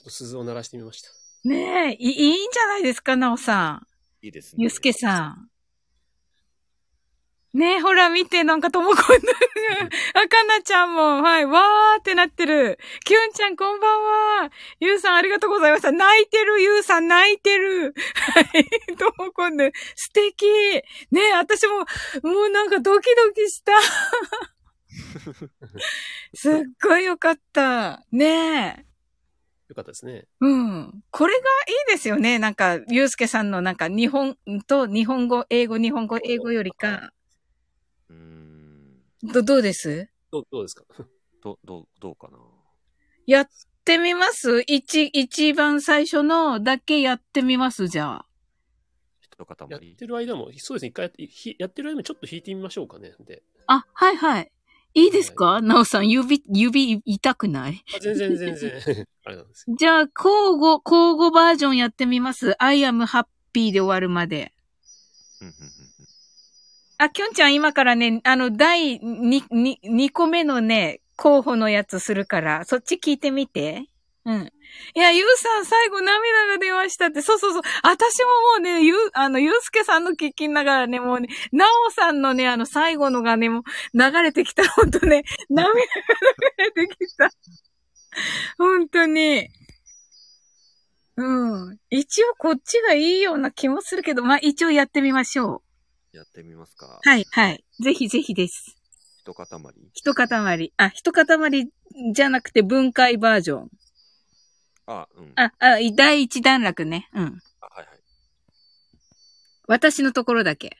[0.00, 1.10] ょっと鈴を鳴らしてみました。
[1.44, 3.86] ねえ、いいいんじゃないですか、なおさん。
[4.22, 4.62] いいですね。
[4.62, 5.50] ゆうすけさん。
[7.56, 9.02] ねえ、ほら見て、なんかともこんな、
[10.12, 12.78] あかなちゃんも、はい、わーってなってる。
[13.02, 14.02] きゅんちゃんこんばん
[14.42, 14.50] は。
[14.78, 15.90] ゆうさんありがとうございました。
[15.90, 17.94] 泣いてる、ゆうさん泣いてる。
[18.14, 20.44] はい、ともこんぬ、素敵。
[21.10, 21.78] ねえ、私も、
[22.30, 23.72] もうなんかドキドキした。
[26.34, 28.04] すっごいよかった。
[28.12, 28.84] ねえ。
[29.70, 30.26] よかったですね。
[30.42, 30.92] うん。
[31.10, 31.42] これがい
[31.88, 32.38] いですよね。
[32.38, 34.36] なんか、ゆうすけさんのなんか日本
[34.66, 37.12] と日本語、英語、日本語、英語よりか。
[39.32, 40.08] ど、どうです？
[40.32, 40.84] どうどうですか？
[41.42, 42.38] ど、どう、どうかな？
[43.26, 43.48] いや、っ
[43.84, 44.62] てみます？
[44.66, 47.88] 一、一番最初のだけやってみます？
[47.88, 48.26] じゃあ。
[49.20, 49.56] 一塊。
[49.70, 53.12] やってる間も、そうですね、一回やってひやってる間もちょっと弾いてみましょうかね。
[53.20, 53.42] で。
[53.66, 54.50] あ、はいはい。
[54.94, 55.60] いいですか？
[55.60, 57.84] なおさん、指、指痛くない？
[57.94, 58.72] あ全然全然。
[59.24, 59.76] あれなんですよ。
[59.78, 62.54] じゃあ、交互、交互バージョンやってみます。
[62.62, 64.52] I am happy で終わるまで。
[65.42, 65.54] うんうん
[66.98, 73.84] あ、きょんちゃん今からね、あの、第2、2、2個目のね、候補のやつするから、そっち聞いてみて。
[74.24, 74.52] うん。
[74.94, 77.22] いや、ゆうさん最後涙が出ましたって。
[77.22, 77.62] そうそうそう。
[77.82, 83.62] 私ももうね、ゆう、あの、ゆうすけさんの聞きながらね、もうね、なおさんのね、あの、最後のがね、もう
[83.94, 84.68] 流れてきた。
[84.68, 87.30] ほんとね、涙が流れてきた。
[88.58, 89.48] ほんとに。
[91.16, 91.78] うん。
[91.90, 95.65] 一応こっちがいいような気もするけど、まあ、一応やってみましょう。
[96.16, 97.00] やってみますか。
[97.02, 97.64] はい、はい。
[97.80, 98.76] ぜひぜひです。
[99.22, 99.46] 一塊。
[99.92, 100.72] 一塊。
[100.76, 101.26] あ、一塊
[102.14, 103.70] じゃなくて分解バージョン。
[104.86, 105.32] あ、うん。
[105.36, 107.08] あ、あ、第一段落ね。
[107.12, 107.38] うん。
[107.60, 108.00] あはいはい。
[109.68, 110.78] 私のところだけ。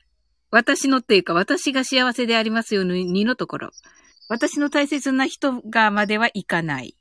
[0.50, 3.70] 私のっていうか、私が幸せでありますようにのところ。
[4.28, 6.96] 私の大切な人がまではいかない。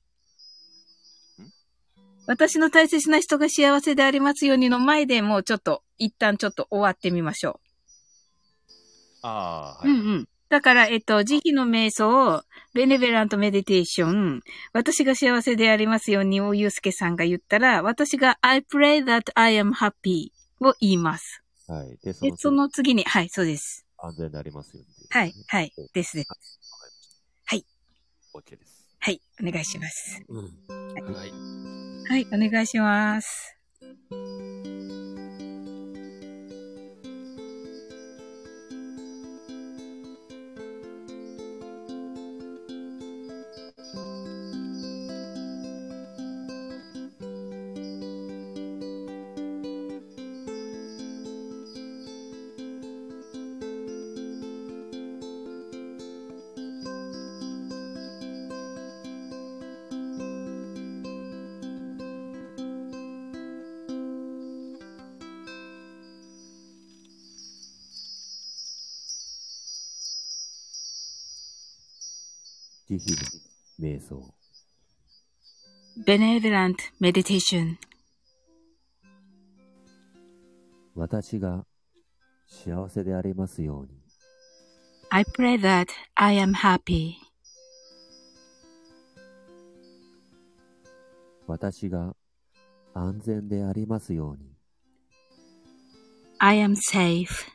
[2.28, 7.60] 私の大切な人が幸せでありますようにの前でもうちょっと、一旦ちょっと終わってみましょ
[9.26, 9.88] ああ、う。
[9.88, 9.98] はい。
[9.98, 10.28] うんうん。
[10.50, 14.42] だから、えっと、慈悲の瞑想、ベネベラントメディテーション、
[14.74, 20.30] 私が幸せでありますように、おゆうすけさんが言ったら、私が I pray that I am happy
[20.62, 21.42] を言います。
[21.68, 21.98] はい。
[22.04, 23.86] で、そでの、その次に、はい、そうです。
[23.98, 25.08] 安全になりますように。
[25.10, 26.18] はい、はい、です。
[26.18, 27.66] はい。
[28.34, 28.86] OK です。
[29.00, 30.24] はい、お願いします。
[30.28, 30.46] うん。
[30.46, 31.32] はい。
[32.08, 33.58] はい、お願いします。
[72.88, 74.36] 慈悲の瞑想。
[76.06, 77.78] benevolent meditation
[80.94, 81.66] 私が
[82.48, 83.90] 幸せでありますように。
[85.10, 87.14] I pray that I am happy
[91.48, 92.16] 私が
[92.94, 94.56] 安全でありますように。
[96.38, 97.55] I am safe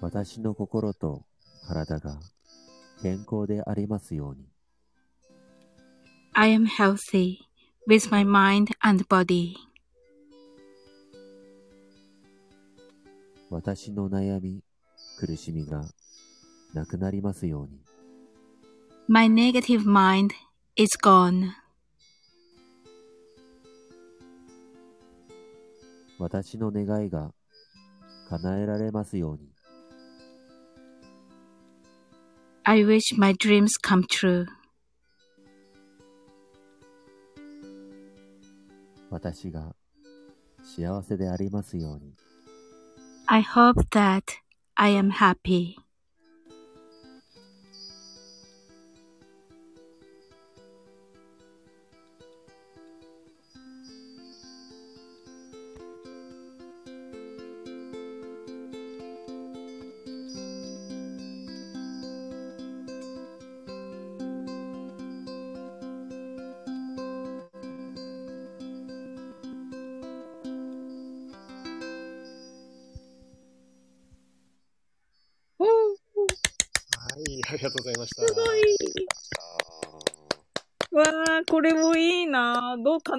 [0.00, 1.22] 私の心と
[1.66, 2.20] 体が
[3.02, 4.46] 健康でありますように。
[6.34, 7.38] I am healthy
[7.88, 9.54] with my mind and body
[13.48, 14.62] 私の悩み、
[15.18, 15.82] 苦しみが
[16.74, 17.80] なくなりますように。
[19.08, 20.32] My negative mind
[20.74, 21.52] is gone
[26.18, 27.32] 私の願いが
[28.28, 29.55] 叶えられますように。
[32.65, 34.45] I wish my dreams come true
[39.09, 39.75] 私が
[40.63, 42.13] 幸せでありますように。
[43.27, 44.23] I hope that
[44.75, 45.75] I am happy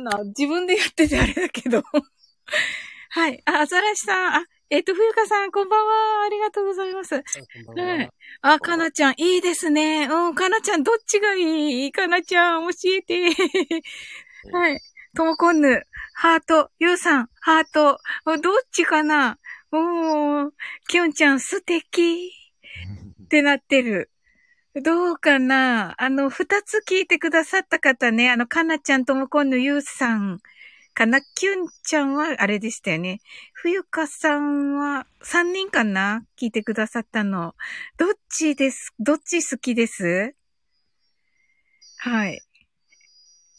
[0.03, 1.83] などうかな自分でやっててあれだけど。
[3.09, 3.41] はい。
[3.45, 4.35] あ、アザラシさん。
[4.35, 6.25] あ、えっ、と、冬香さん、こんばんは。
[6.25, 7.23] ありがとうござざいます。
[7.65, 8.09] こんばんははい。
[8.41, 10.07] あ、かなちゃん、いいですね。
[10.07, 11.91] うん、かなちゃん、どっちがいい？
[11.91, 13.29] かなちゃん、教えて。
[14.51, 14.79] はい。
[15.15, 15.83] ともこんぬ、
[16.13, 17.99] ハート、ゆうさん、ハート。
[18.25, 19.39] あどっちかな？
[19.71, 20.51] おー、
[20.87, 22.31] きょんちゃん、素敵。
[23.23, 24.11] ってなってる。
[24.83, 25.95] どうかな？
[25.97, 30.39] あの、二つ聞いてくださった方ね、あの、かなちゃんともこんぬゆうさん
[30.93, 33.19] かな、きゅんちゃんはあれでしたよね。
[33.53, 36.23] 冬香さんは三人かな？
[36.39, 37.55] 聞いてくださったの。
[37.97, 40.35] どっちです、どっち好きです？
[41.99, 42.41] はい。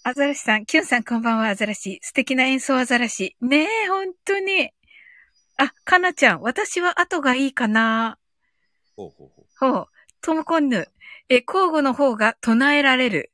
[0.04, 1.98] アザラシさん、キュンさんこんばんは、アザラシ。
[2.02, 3.36] 素敵な演奏アザラシ。
[3.40, 4.70] ねえ、本当に。
[5.58, 8.18] あ、かなちゃん、私は後がいいかな。
[8.96, 9.72] ほうほうほう。
[9.74, 9.86] ほう。
[10.20, 10.88] トムコンヌ。
[11.30, 13.32] え、交互の方が唱えられる。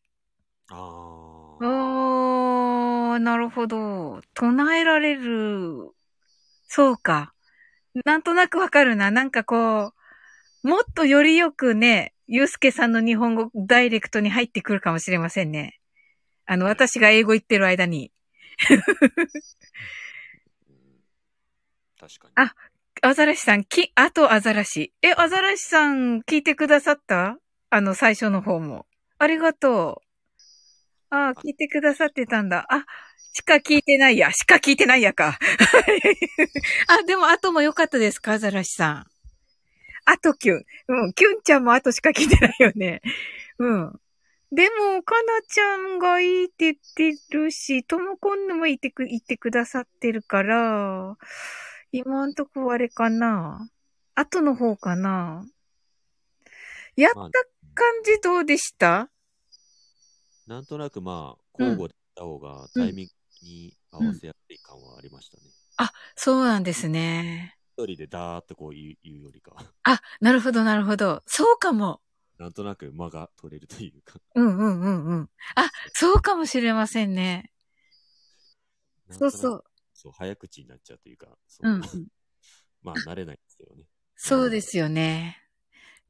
[0.68, 0.74] あ
[1.60, 1.74] おー。
[3.16, 4.20] ー、なるほど。
[4.34, 5.92] 唱えられる。
[6.68, 7.34] そうか。
[8.04, 9.10] なんとなくわかるな。
[9.10, 9.92] なんかこ
[10.64, 15.78] う、もっとよりよくね、ゆうすけさんの日本語ダイレクトに入ってくるかもしれませんね。
[16.46, 18.12] あの、私が英語言ってる間に。
[20.68, 21.04] うん
[21.98, 22.34] 確かに。
[22.36, 22.54] あ
[23.02, 24.92] アザラシさん、き、あとアザラシ。
[25.02, 27.38] え、アザラシさん聞いてくださった？
[27.74, 28.86] あの、最初の方も。
[29.18, 30.00] ありがと
[31.10, 31.14] う。
[31.14, 32.66] ああ、聞いてくださってたんだ。
[32.68, 32.84] あ、
[33.32, 34.30] しか聞いてないや。
[34.30, 35.40] しか聞いてないやか。
[36.86, 39.06] あ、でも、あとも良かったですかアザラシさん。
[40.04, 40.64] あとキュン。
[40.86, 43.02] うん、キュンちゃんもあとしか聞いてないよね。
[43.58, 44.00] うん。
[44.52, 51.16] でも、かなちゃんがいいって言ってるし、ともこんぬも言ってく、言ってくださってるから、
[51.90, 53.68] 今んとこあれかな
[54.14, 55.44] 後の方かな
[56.96, 57.30] やったまあ
[57.74, 59.10] 感じどうでした？
[60.46, 63.12] なんとなくまあ、交互でやった方がタイミング
[63.42, 65.50] に合わせやすい感はありましたね。
[66.16, 67.56] そうなんですね。
[67.76, 69.52] 一人でダーっとこう言う言うよりか、
[69.82, 71.22] あ、なるほど、なるほど。
[71.26, 72.00] そうかも。
[72.38, 74.20] なんとなく間が取れるというか。
[74.34, 75.30] うんうんうんうん。
[75.56, 77.50] あ、そうかもしれませんね。
[79.10, 79.64] そうそう。
[79.92, 81.80] そう、早口になっちゃうというか、そううん。
[82.82, 83.84] まあ、慣れないんですけどね。
[84.16, 85.43] そうですよね。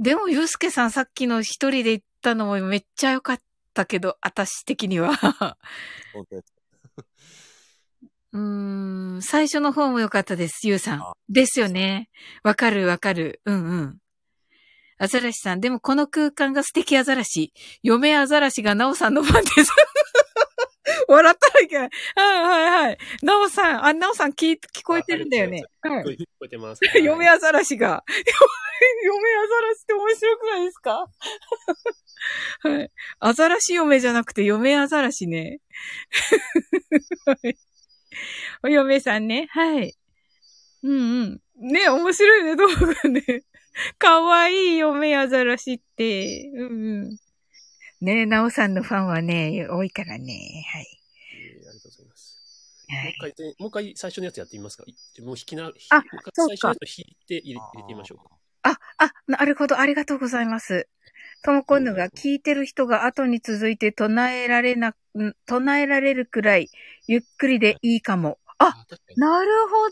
[0.01, 3.41] でも、ゆうすけさんさっきの一人で行ったのもめっちゃ良かっ
[3.75, 5.57] たけど、私的には。
[8.33, 11.13] うーん、最初の方も良かったです、ゆうさんあ。
[11.29, 12.09] ですよね。
[12.43, 13.41] わかるわかる。
[13.45, 13.99] うんうん。
[14.99, 17.53] アザラシさん、でもこの空間が素敵アザラシ。
[17.83, 19.71] 嫁アザラシがナオさんのファンです。
[21.09, 21.91] 笑ったらいけない。
[22.17, 22.99] はいはいはい。
[23.23, 25.63] ナオさん、あ、ナオさん聞い聞こえてるんだよね。
[25.83, 26.03] はい。
[26.03, 26.81] 聞こえ聞こえてます。
[27.03, 28.05] 嫁アザラシが。
[29.05, 31.07] 嫁アザラシって面白くないですか？
[32.63, 32.91] はい。
[33.21, 35.61] アザラシ嫁じゃなくて嫁アザラシね。
[37.27, 37.57] はい。
[38.63, 39.47] お嫁さんね。
[39.51, 39.95] はい。
[40.83, 41.71] うんうん。
[41.73, 43.43] ね、面白いね、動画ね。
[43.99, 46.51] かわいい嫁アザラシって。
[46.55, 47.19] うんうん。
[48.05, 50.63] ね、ナオさんのファンはね、多いからね。
[50.71, 51.01] はい。
[51.33, 52.39] えーありがとうございます。
[52.87, 53.05] はい。
[53.05, 54.85] もう一回全、もう一回最初のやつやってみますか？
[54.87, 58.25] いもう弾きな、あもう一回そうか最初のやつを弾いて入れ入れてみましょうか。
[58.63, 59.79] あ、あ、なるほど。
[59.79, 60.87] ありがとうございます。
[61.43, 66.69] ともこんぬが聞いてる人が後に続いて唱えられな、ん唱えられるくらい
[67.07, 68.39] ゆっくりでいいかも。
[68.59, 68.85] あ。
[69.17, 69.91] なるほ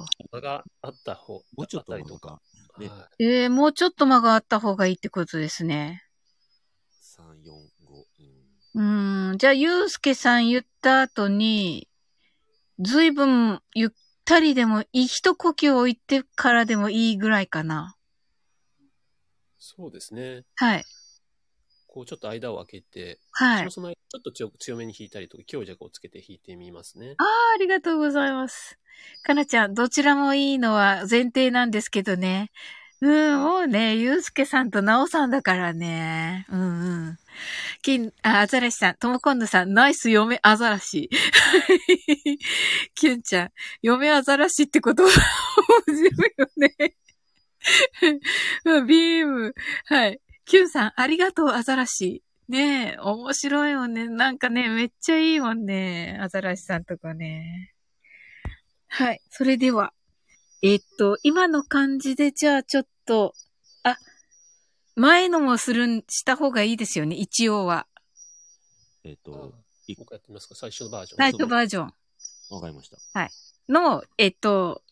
[0.00, 0.04] ど。
[0.32, 2.40] 間があった方、もうちょっとあったりとか。
[2.78, 6.02] ねはえー、もうちょっと間があった方がいいってことですね。
[8.74, 9.38] 3、4、5、うん。
[9.38, 11.88] じゃあ、ゆうすけさん言った後に、
[12.78, 13.90] ずいぶんゆっ
[14.24, 17.96] たりでもいい、一呼吸置いてからでもいいぐらいかな。
[19.58, 20.44] そうですね。
[20.56, 20.84] はい。
[21.86, 23.70] こうちょっと間を空けて、はい。
[23.70, 27.14] その間ちょっと強強めに弾いたりとか、強弱をつけて弾いてみますね。
[27.18, 28.78] ああ、ありがとうございます。
[29.22, 32.50] かなちゃん、どちらもいいのは前提なんですけどね。
[33.02, 36.46] うん、もうね、ゆうすけさんとなおさんだからね。
[36.48, 37.18] うんうん。
[37.82, 41.10] 金、あ、アザラシさん、ともこんぬさん、ナイス嫁アザラシ。
[42.94, 43.50] キュンちゃん、
[43.82, 45.08] 嫁アザラシってことは
[45.88, 46.94] 面白いよね。
[48.66, 49.54] うんビーム。
[49.86, 50.20] はい。
[50.44, 52.22] キュンさん、ありがとう、アザラシ。
[52.48, 54.08] ねえ、面白いもんね。
[54.08, 56.18] なんかね、めっちゃいいもんね。
[56.20, 57.74] アザラシさんとかね。
[58.86, 59.20] はい。
[59.28, 59.92] それでは、
[60.62, 63.34] えっと、今の感じで、じゃあちょっとと、
[63.82, 63.96] あ、
[64.94, 67.86] 前のもするん、した方がいいですよね、一応は。
[69.04, 69.54] えっ、あと、
[69.86, 70.54] 一回やってみますか？
[70.54, 71.18] 最初のバージョン。
[71.18, 71.94] 最初バージョン
[72.50, 72.98] わかりました。
[73.68, 74.82] の、えっと、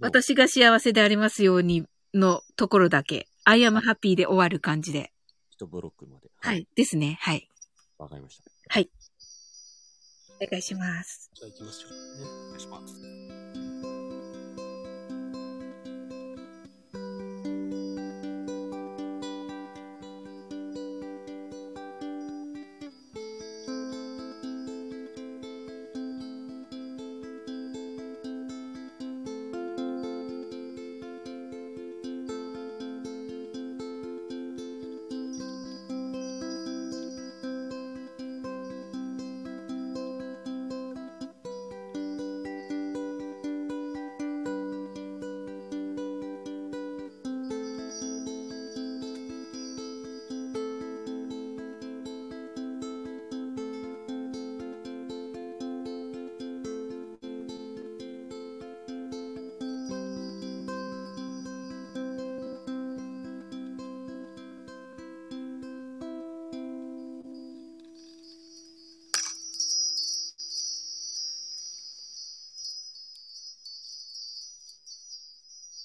[0.00, 5.12] の私が幸せでありますようにのところだけ、I am happy で終わる感じで。
[5.50, 6.30] 一ブロックまで。
[6.40, 6.54] は。
[6.54, 6.66] い。
[6.74, 7.18] ですね。
[7.20, 7.48] はい。
[7.98, 8.50] わかりました。
[8.68, 8.90] はい。
[10.40, 11.30] お願いします。
[11.34, 11.92] じゃあ行きましょう。
[12.46, 12.94] お願いします。「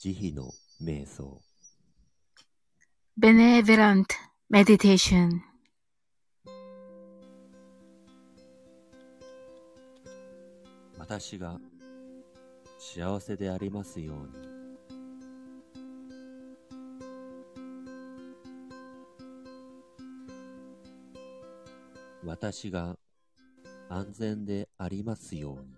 [0.07, 1.41] 慈悲の瞑想。
[3.19, 4.05] benevolent
[4.49, 5.41] meditation.
[10.97, 11.59] 私が
[12.79, 14.47] 幸せでありますように。
[22.23, 22.95] 私が
[23.89, 25.76] 安全でありますように。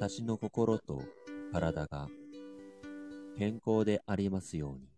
[0.00, 1.02] 私の心と
[1.52, 2.06] 体が
[3.36, 4.88] 健康でありますように。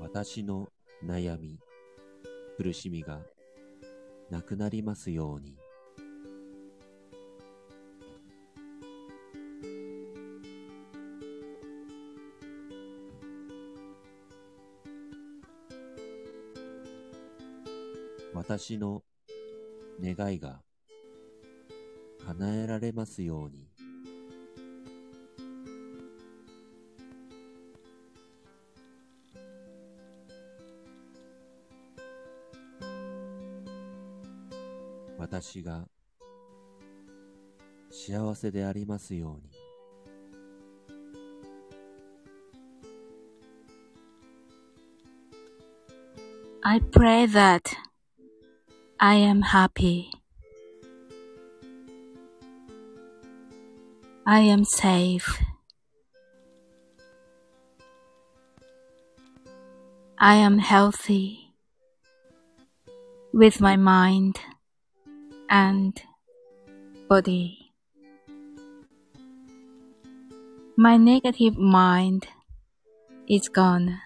[0.00, 0.70] 私の
[1.04, 1.58] 悩み、
[2.56, 3.20] 苦しみが
[4.30, 5.61] なくなりますように。
[18.52, 19.02] 私の
[19.98, 20.60] 願いが
[22.26, 23.66] 叶えられますように。
[35.18, 35.88] 私が
[37.90, 39.50] 幸せでありますように。
[46.64, 47.71] I pray that
[49.04, 50.12] I am happy.
[54.24, 55.42] I am safe.
[60.16, 61.52] I am healthy
[63.32, 64.38] with my mind
[65.50, 66.00] and
[67.08, 67.72] body.
[70.76, 72.28] My negative mind
[73.28, 73.98] is gone.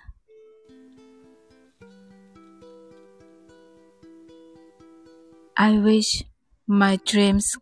[5.59, 6.23] I wish
[6.67, 7.57] my dreams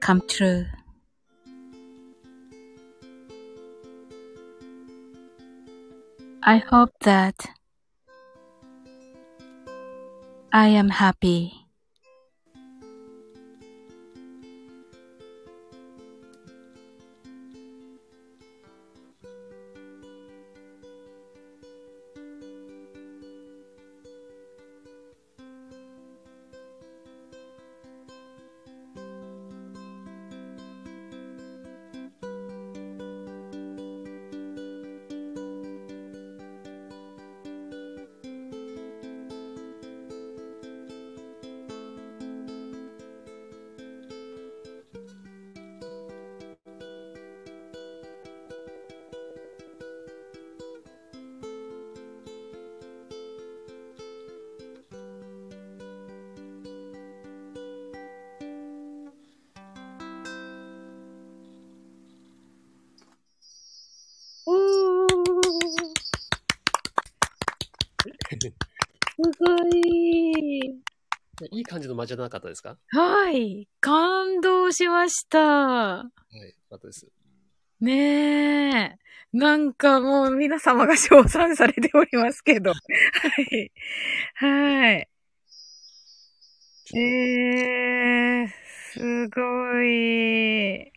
[0.00, 0.64] come true.
[6.42, 7.36] I hope that
[10.54, 11.63] I am happy.
[72.04, 72.76] いい感じゃなかったですか？
[72.88, 73.66] はい。
[73.80, 75.38] 感動しました。
[75.38, 76.36] はい。
[76.36, 77.08] よかったです。
[77.80, 78.98] ね
[79.32, 79.36] え。
[79.36, 82.72] なんかもう皆様が称賛されておりますけど。
[82.72, 82.76] は
[83.50, 83.72] い。
[84.34, 85.08] はい。
[86.96, 88.48] えー、
[88.92, 90.92] すごい。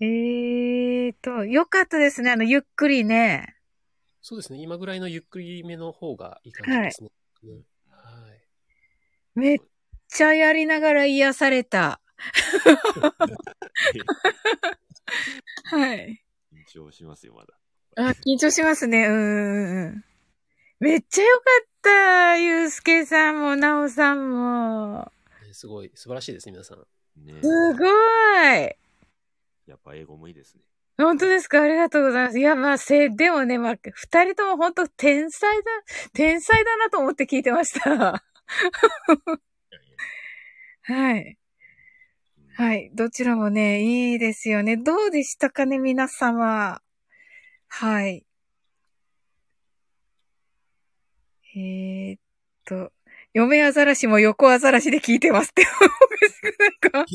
[0.00, 2.30] えーと、よかったですね。
[2.30, 3.56] あの、ゆっくりね。
[4.22, 4.60] そうですね。
[4.60, 7.10] 今ぐらいのゆっくりめの方がいい感じですね。
[7.44, 7.62] ねはい。
[9.38, 9.58] めっ
[10.08, 12.00] ちゃやりながら癒された。
[15.64, 16.24] はい。
[16.52, 17.54] 緊張しますよ、まだ。
[18.08, 19.06] あ、緊張しますね。
[19.06, 20.04] うんうんうん。
[20.80, 22.36] めっちゃよかった。
[22.38, 25.12] ゆうすけさんも、なおさんも。
[25.46, 26.78] ねすごい、素晴らしいですね、皆さん。
[27.24, 27.88] ねすごい。
[29.66, 30.62] やっぱ英語もいいですね。
[30.96, 31.62] 本当ですか？
[31.62, 32.40] ありがとうございます。
[32.40, 35.64] いや、まあ、せ、でもね、まあ、二人とも本当天才だ、
[36.12, 38.24] 天才だなと思って聞いてました。
[40.82, 41.38] はい。
[42.54, 42.90] はい。
[42.94, 43.82] どちらもね、
[44.12, 44.76] いいですよね。
[44.76, 46.80] どうでしたかね、皆様。
[47.68, 48.24] はい。
[51.54, 52.20] えー、っ
[52.64, 52.92] と、
[53.34, 55.62] 嫁アザラシも横アザラシで聞いてますって。
[56.58, 57.06] ないか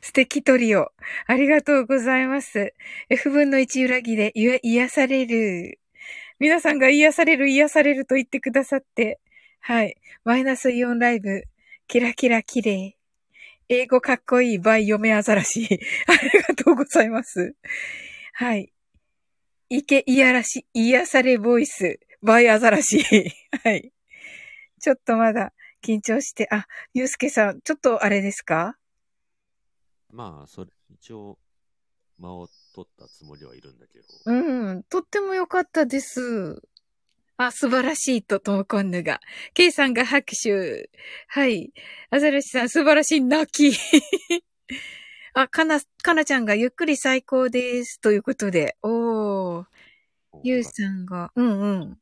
[0.00, 0.92] 素敵トリオ。
[1.26, 2.74] ありがとうございます。
[3.08, 5.80] F 分の1裏切で癒癒される。
[6.38, 9.20] 皆さんが癒される、癒されると言ってくださって。
[9.62, 9.96] はい。
[10.24, 11.44] マイナスイオンライブ。
[11.86, 12.96] キラキラ綺麗。
[13.68, 15.68] 英語かっこいいバイ嫁アザラシ。
[16.08, 17.54] ありがとうございます。
[18.32, 18.72] はい。
[19.68, 23.04] いけ、いやらし、癒されボイス、バイアザラシ。
[23.62, 23.92] はい。
[24.80, 25.52] ちょっとまだ
[25.84, 28.78] 緊張して、あ、ゆうすけさん、ちょっとあれですか？
[30.10, 31.38] まあ、それ、一応、
[32.18, 34.04] 間を取ったつもりはいるんだけど。
[34.26, 36.60] うん、とっても良かったです。
[37.42, 39.18] あ、素晴らしいと、ともこんぬが。
[39.54, 40.90] ケイさんが拍手。
[41.26, 41.72] はい。
[42.10, 43.74] アザラシさん、素晴らしい、泣き。
[45.32, 47.98] あ、かな、かなちゃんがゆっくり最高です。
[47.98, 48.76] ということで。
[48.82, 49.64] おー。
[50.42, 51.98] ゆうさんが、うんうん。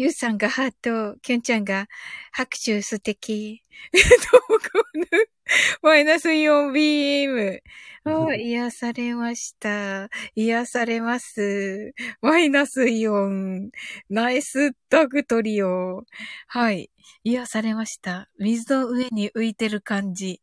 [0.00, 1.86] ゆうさんがハート、きゅんちゃんが
[2.32, 3.62] 拍手素敵。
[5.82, 7.62] マイナス4ビーム。
[8.30, 10.08] あ癒されました。
[10.34, 11.92] 癒されます。
[12.22, 13.68] マイナス4。
[14.08, 16.06] ナイスドッグトリオ。
[16.46, 16.90] はい。
[17.22, 18.30] 癒されました。
[18.38, 20.40] 水の上に浮いてる感じ。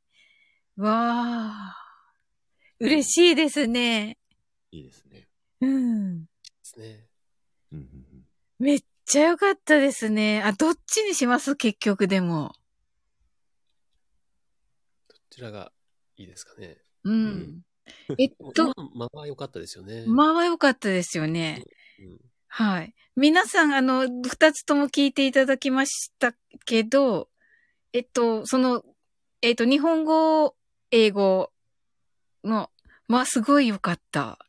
[0.75, 2.85] わー。
[2.85, 4.19] 嬉しいですね。
[4.69, 5.27] いいですね。
[5.61, 6.25] うん。
[6.25, 6.29] で
[6.61, 7.07] すね。
[8.59, 10.43] めっちゃ良かったですね。
[10.43, 11.55] あ、どっちにします？
[11.55, 12.53] 結局でも。
[15.07, 15.71] どちらが
[16.17, 16.77] いいですかね？
[17.05, 17.61] うん。
[18.17, 20.03] えっ今と、のまま良かったですよね。
[20.05, 21.63] まあは良かったですよね。
[21.99, 22.17] うん
[22.49, 22.93] はい。
[23.15, 26.33] 皆さん、あの、二つとも聞いていただきました
[26.65, 27.29] けど、
[27.91, 28.83] えっと、その、
[29.41, 30.55] えっと、日本語、
[30.91, 31.51] 英語
[32.45, 32.71] の、
[33.07, 34.39] まあ、すごい良かった。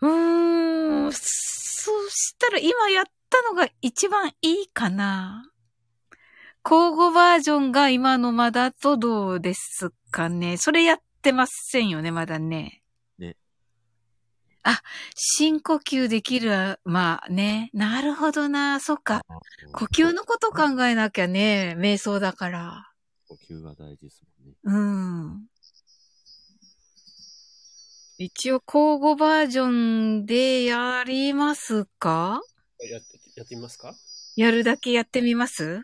[0.00, 5.50] うーん、そしたら今やったのが一番いいかな。
[6.62, 10.56] 交互バージョンが今のまだとどうですかね。
[10.58, 12.82] それやってませんよね、まだね。
[13.18, 13.36] ね。
[14.62, 14.82] あ、
[15.14, 17.70] 深呼吸できる、まあね。
[17.72, 18.78] なるほどな。
[18.80, 19.22] そっか。
[19.72, 21.76] 呼吸のこと考えなきゃね。
[21.78, 22.92] 瞑想だから。
[23.28, 24.56] 呼吸が大事ですもんね。
[24.64, 25.46] うん。
[28.18, 32.42] 一応、交互バージョンでやりますか？
[32.88, 33.94] やって、やってみますか？
[34.36, 35.64] やるだけやってみます？
[35.64, 35.80] は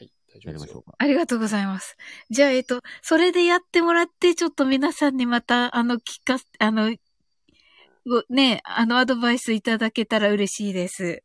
[0.00, 0.82] い、大丈夫ですよやりましょう。
[0.82, 0.94] か。
[0.98, 1.96] ありがとうございます。
[2.30, 6.94] じゃあ、えっと、それでやってもらって、ちょっと皆さんにまた、あの、聞かす、あの、
[8.06, 11.22] ごね、あの、アドバイスいただけたら嬉しいです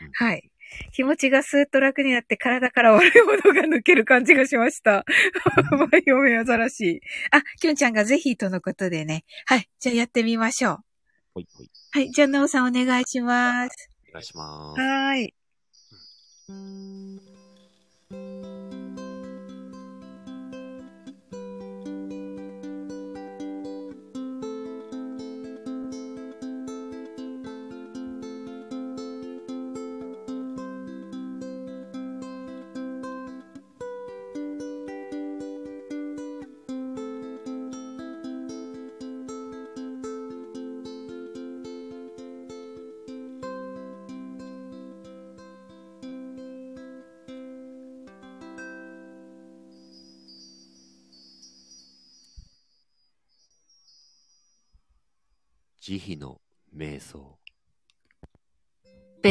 [0.00, 0.26] うん。
[0.26, 0.50] はい。
[0.92, 5.04] 気持ちがスーッと楽になって体から悪いものが抜ける感じがしました。
[5.70, 7.00] バイオメアザラシい。
[7.30, 9.24] あ、きゅんちゃんがぜひとのことでね。
[9.46, 9.68] はい。
[9.78, 10.78] じゃあやってみましょう。
[11.34, 11.70] ほいほい。
[11.90, 12.10] はい。
[12.10, 13.90] じゃあ、なおさんお願いします。
[14.10, 14.80] お願いします。
[14.80, 15.34] はーい。
[16.48, 16.52] 慈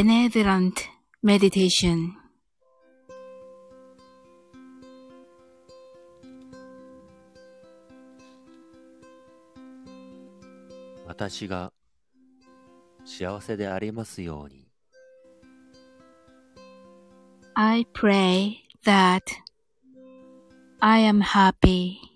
[0.04, 0.74] benevolent
[1.22, 2.12] meditation.
[11.08, 11.72] 私が
[13.06, 14.68] 幸せでありますように。
[17.54, 19.22] I pray that
[20.82, 22.12] I am happy.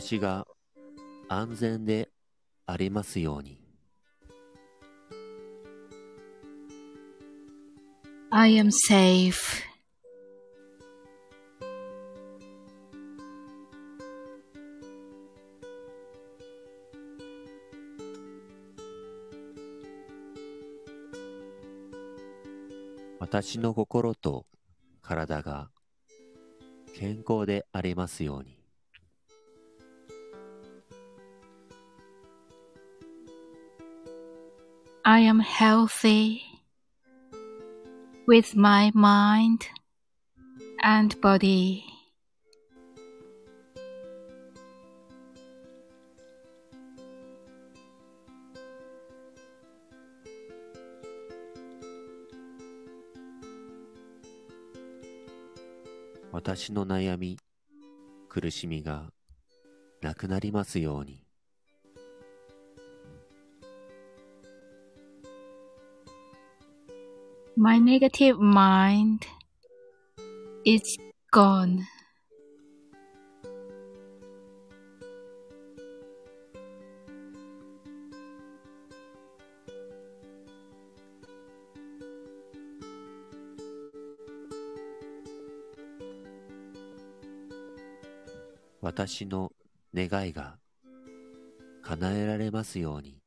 [0.00, 0.46] 私が
[1.28, 2.08] 安全で
[2.64, 3.60] ありますように。
[8.30, 9.34] I am safe.
[23.18, 24.46] 私の心と
[25.02, 25.68] 体が
[26.96, 28.59] 健康でありますように。
[35.12, 36.40] I am healthy
[38.28, 39.66] with my mind
[40.84, 41.82] and body.
[56.30, 57.36] 私の悩み、
[58.28, 59.10] 苦しみが
[60.02, 61.29] なくなりますように。
[67.62, 69.26] My negative mind
[70.64, 70.96] is
[71.30, 71.84] gone.
[88.80, 89.52] 私の
[89.92, 90.56] 願いが
[91.82, 93.19] 叶えられますように。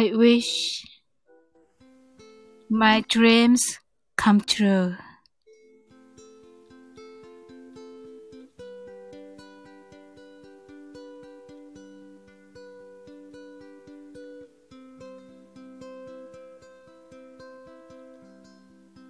[0.00, 0.86] I wish
[2.70, 3.80] my dreams
[4.16, 4.94] come true.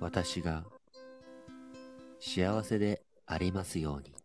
[0.00, 0.64] 私が
[2.18, 4.17] 幸せでありますように。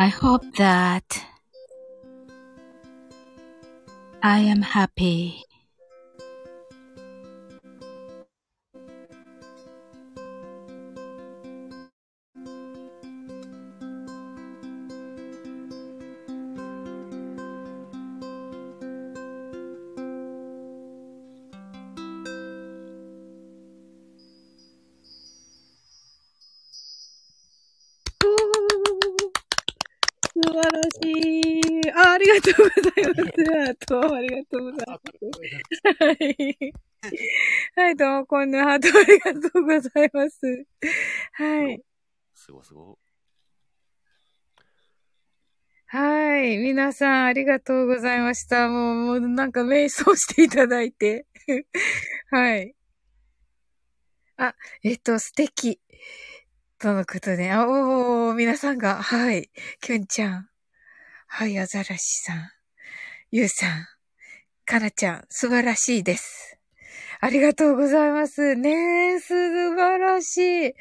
[0.00, 1.26] I hope that
[4.22, 5.44] I am happy.
[36.12, 36.74] い。
[37.76, 40.66] はい、どうも、こんなハートありがとうございます。
[41.32, 41.82] はい。
[42.34, 42.98] すごすご。
[45.86, 46.58] はい。
[46.58, 48.68] 皆さん、ありがとうございました。
[48.68, 51.26] もう、もうなんか瞑想していただいて。
[52.30, 52.76] はい。
[54.36, 54.54] あ、
[54.84, 55.80] えっと、素敵。
[56.78, 59.50] とのことで、あ、おー、皆さんが、はい。
[59.80, 60.48] きゅんちゃん。
[61.26, 62.50] はい、アザラシさん。
[63.30, 63.86] ゆうさん。
[64.70, 66.56] かなちゃん、素晴らしいです。
[67.20, 68.54] ありがとうございます。
[68.54, 69.34] ねえ、素
[69.74, 70.74] 晴らしい。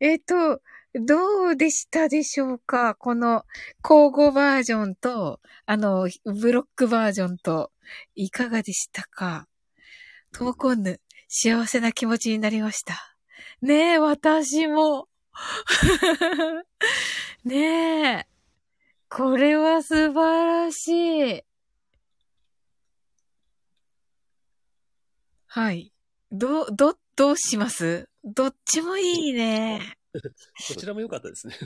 [0.00, 0.60] えっと、
[0.94, 2.96] どうでしたでしょうか？
[2.96, 3.44] この、
[3.88, 7.70] 交互バージョンと、あの、ブロックバージョンと、
[8.16, 9.46] いかがでしたか？
[10.32, 13.16] トーコンヌ、幸せな気持ちになりました。
[13.62, 15.06] ねえ、私も。
[17.44, 18.26] ねえ。
[19.08, 21.42] これは素晴らしい。
[25.58, 25.92] はい。
[26.30, 28.08] ど、ど、どうします？
[28.22, 29.98] どっちもいいね。
[30.14, 31.56] こちらも良かったですね。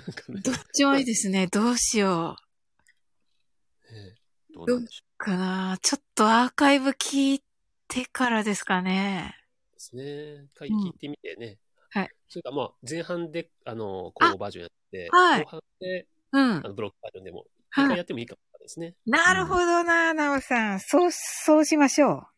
[0.43, 1.47] どっちもいいですね。
[1.49, 3.95] どうしよう。
[3.95, 4.14] え
[4.55, 7.45] どうなんでしょかなちょっとアーカイブ聞い
[7.86, 9.34] てからですかね。
[9.72, 10.45] えですね。
[10.45, 11.59] 一回聞いてみてね。
[11.90, 12.11] はい。
[12.28, 16.61] それからまあ、前半で、あの、交互バージョンやって、はい後半で、うんあ。
[16.61, 18.95] の、ブロックバージョンでも、一はい回やってもいいかもですね。
[19.05, 20.80] なるほどな、なおさん。
[20.80, 22.32] そう、そうしましょう。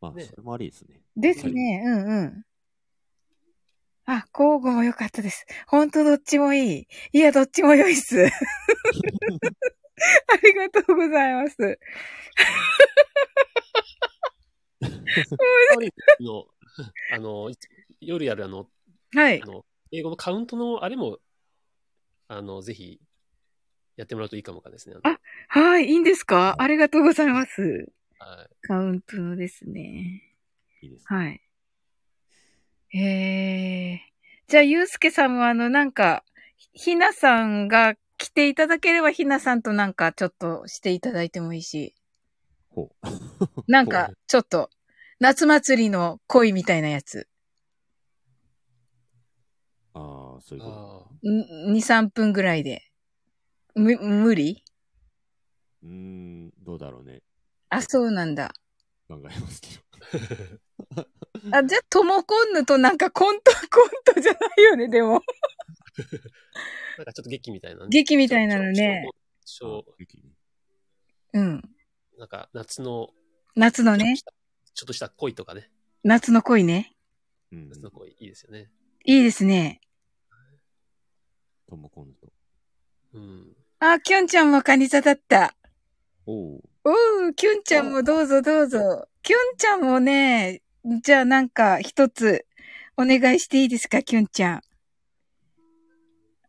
[0.00, 1.00] まあ、ねそれもありですね。
[1.16, 1.20] う。
[1.20, 1.82] ですね。
[1.84, 2.44] うんうん。
[4.06, 5.44] あ、交互も良かったです。
[5.66, 6.88] ほんとどっちもいい。
[7.12, 8.24] いや、どっちも良いっす。
[8.26, 8.30] あ
[10.42, 11.78] りがとうございます。
[16.20, 16.46] の、
[17.12, 17.56] あの、 い
[18.00, 18.66] 夜やるあの、
[19.14, 19.46] はいあ。
[19.46, 21.18] の、英語のカウントのあれも、
[22.28, 23.00] あの、ぜひ、
[23.96, 24.96] やってもらうといいかもかですね。
[25.02, 25.18] あ
[25.48, 26.54] はい、いいんですか？
[26.58, 27.88] ありがとうございます。
[28.18, 28.56] はい。
[28.62, 30.34] カウントのですね。
[30.82, 31.04] いいですね。
[31.04, 31.40] はい。
[32.98, 33.98] えー。
[34.48, 36.24] じゃあ、ゆうすけさんもあの、なんか、
[36.72, 41.94] ひなさんが来ていただければ、ひなさんとなんかちょっとしていただいてもいいし、
[42.70, 43.06] ほう。
[43.70, 44.70] なんか、ちょっと、
[45.20, 47.28] 夏祭りの恋みたいなやつ。
[49.94, 52.82] ああ、そういうこあん2、3分ぐらいで。
[53.74, 54.56] む、無理？
[54.56, 54.62] と。
[55.82, 57.22] うーん、どうだろうね。
[57.70, 58.52] あ、そうなんだ。
[59.08, 59.68] 考えますけ
[60.96, 61.08] ど。
[61.52, 65.16] あ、じゃあ、ともこんぬとなんかコント、コントじゃないよね、 でも。
[65.16, 65.20] あ。
[66.98, 67.88] なんかちょっと劇みたいなね。
[67.90, 69.08] 劇みたいなのね。
[71.32, 71.62] うん。
[72.18, 73.10] なんか夏の、
[73.54, 74.16] 夏のね、
[74.74, 75.70] ちょっとした恋とかね。
[76.02, 76.94] 夏の恋ね。
[77.52, 77.68] うん。
[77.68, 78.70] 夏の恋、いいですよね。
[79.04, 79.80] いいですね。
[81.68, 82.32] ともこんと。
[83.14, 83.56] うん。
[83.78, 85.54] あ、きょんちゃんもカニ座だった。
[86.26, 86.56] おう。
[86.56, 89.08] おう、きゅんちゃんもどうぞどうぞ。
[89.22, 90.62] きゅんちゃんもね、
[91.02, 92.46] じゃあなんか一つ
[92.96, 94.60] お願いしていいですか、きゅんちゃん。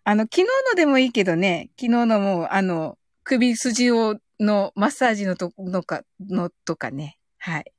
[0.03, 7.19] あの、昨日のでもいいけどね、昨日のもう、あの、首筋を、のマッサージのと、のか、のとかね。
[7.37, 7.73] はい。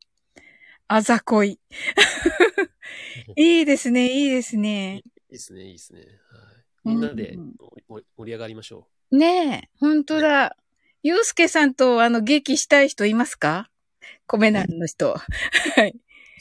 [0.87, 1.59] あざこい。
[3.37, 4.99] いいですね、いいですね。
[4.99, 6.01] いですね、いいですね。
[6.01, 6.09] はい。
[6.85, 7.55] みんなでうん
[7.89, 10.57] 盛り上がりましょねえ、本当だ。
[11.03, 13.71] ゆうすけさんと、あの、劇したい人いますか？
[14.27, 15.15] 米なんの人。
[15.15, 15.95] はい。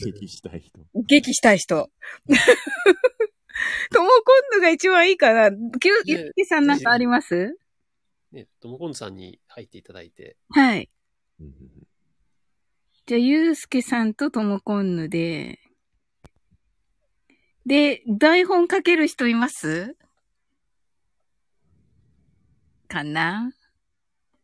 [0.04, 0.80] 敵したい人。
[0.96, 1.90] 劇したい人。
[3.92, 5.50] ともこんぬが一番いいかな。
[5.50, 5.56] ゆ
[5.96, 7.58] うすけさんなんかあります？
[8.34, 8.36] う。
[8.36, 10.90] ね、ともこんさんに入っていただいて、はい。
[13.06, 15.60] じゃあ、ゆうすけさんとともこんぬで。
[17.66, 19.96] で、台本書ける人います？
[22.88, 23.54] かな？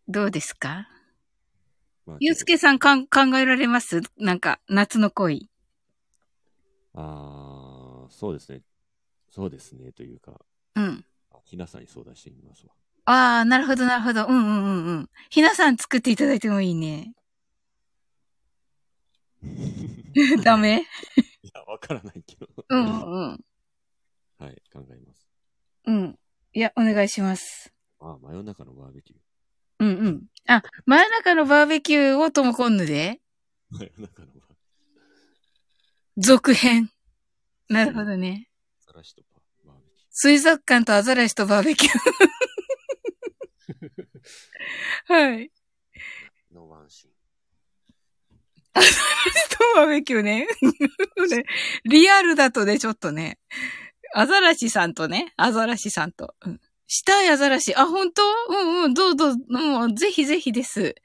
[0.07, 0.87] どうですか？
[2.05, 4.01] まあゆうすけさんかん考えられます？
[4.17, 5.49] なんか、夏の恋。
[6.93, 8.61] ああ、そうですね。
[9.29, 9.91] そうですね。
[9.91, 10.39] というか、
[10.75, 11.03] うん。
[11.31, 12.73] あひなさんに相談してみますわ。
[13.05, 14.25] ああ、なるほど、なるほど。
[14.27, 15.09] うんうんうんうん。
[15.29, 17.13] ひなさん作っていただいてもいいね。
[20.43, 20.81] ダメ？
[21.43, 22.47] いや、わからないけど。
[22.69, 23.45] うんうん
[24.37, 25.27] はい、考えます。
[25.85, 25.95] うん。
[25.95, 26.19] うん。
[26.53, 27.73] いや、お願いします。
[27.99, 29.15] ああ、真夜中のバーベキュ
[29.85, 30.23] うんうん。
[30.47, 33.21] あ、真夜中のバーベキューをともこんぬで？
[33.71, 33.77] ー。
[33.77, 34.39] 真夜中のバーベ
[36.17, 36.89] キ続編。
[37.69, 38.49] なるほどね。
[38.81, 38.91] ュー。
[38.91, 39.21] さらしと
[39.63, 41.93] バーベキ水族館とアザラシとバーベキュー。
[45.13, 45.37] はい。
[45.37, 46.55] ュー。
[46.55, 47.13] のワンシーン。
[48.73, 48.81] と
[49.75, 50.47] バーベキューね。
[51.29, 51.45] ね
[51.85, 53.37] リアルだとね、ちょっとね。
[54.15, 56.33] アザラシさんとね、アザラシさんと。
[56.41, 56.61] うん。
[56.87, 57.75] したいアザラシ。
[57.75, 58.21] あ、本当？
[58.49, 60.95] うんうん、どうぞ、もう、ぜひぜひです。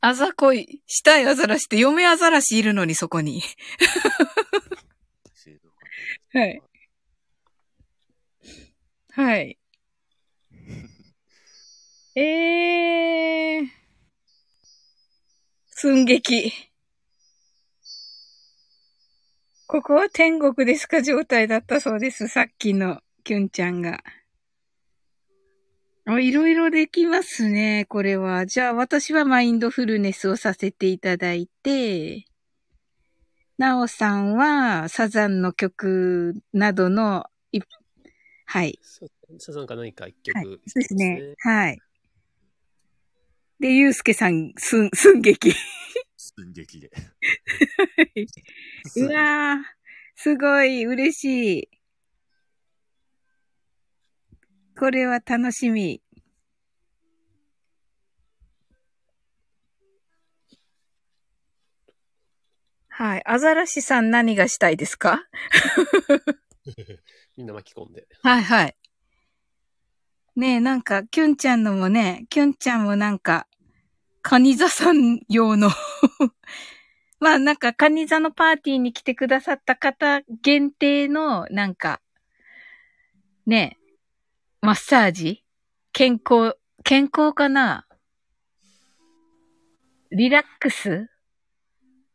[0.00, 3.42] あざこい、したいアザラシって嫁アザラシいるのに、そこに。
[6.32, 6.62] はい。
[9.12, 9.58] はい。
[12.14, 13.68] えー。
[15.70, 16.52] 寸劇。
[19.68, 21.02] ここは天国ですか？
[21.02, 22.28] 状態だったそうです。
[22.28, 24.02] さっきのキュンちゃんが。
[26.06, 28.46] あいろいろできますね、これは。
[28.46, 32.24] じゃあ私はマインドフルネスをさせていただいて、
[33.58, 37.60] なおさんはサザンの曲などのい、
[38.46, 38.78] はい。
[39.38, 40.44] サザンか何か一はい。
[40.44, 41.34] 曲、そうですね。
[41.40, 41.78] はい。
[43.60, 45.52] で、ゆうすけさん、寸、寸劇。
[46.16, 46.90] 寸劇で。
[48.96, 49.58] うわー、
[50.16, 51.77] すごい、嬉しい。
[54.78, 56.00] これは楽しみ。
[62.88, 63.22] はい。
[63.26, 65.24] アザラシさん何がしたいですか？
[67.36, 68.06] みんな巻き込んで。
[68.22, 68.76] はいはい。
[70.36, 73.48] ねえ、なんか、キュンちゃんのもね、キュンちゃんもなんか、
[74.22, 75.70] カニ座さん用の
[77.18, 82.00] まあなんか、カニ座のパーティーに来てくださった方限定の、なんか、
[83.46, 83.77] ねえ、
[84.60, 85.44] マッサージ？
[85.92, 87.86] 健康、健康かな？
[90.10, 91.08] リラックス？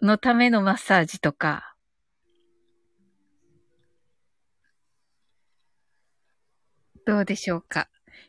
[0.01, 1.73] のためのマッサージとか。
[7.05, 7.87] どうでしょうか？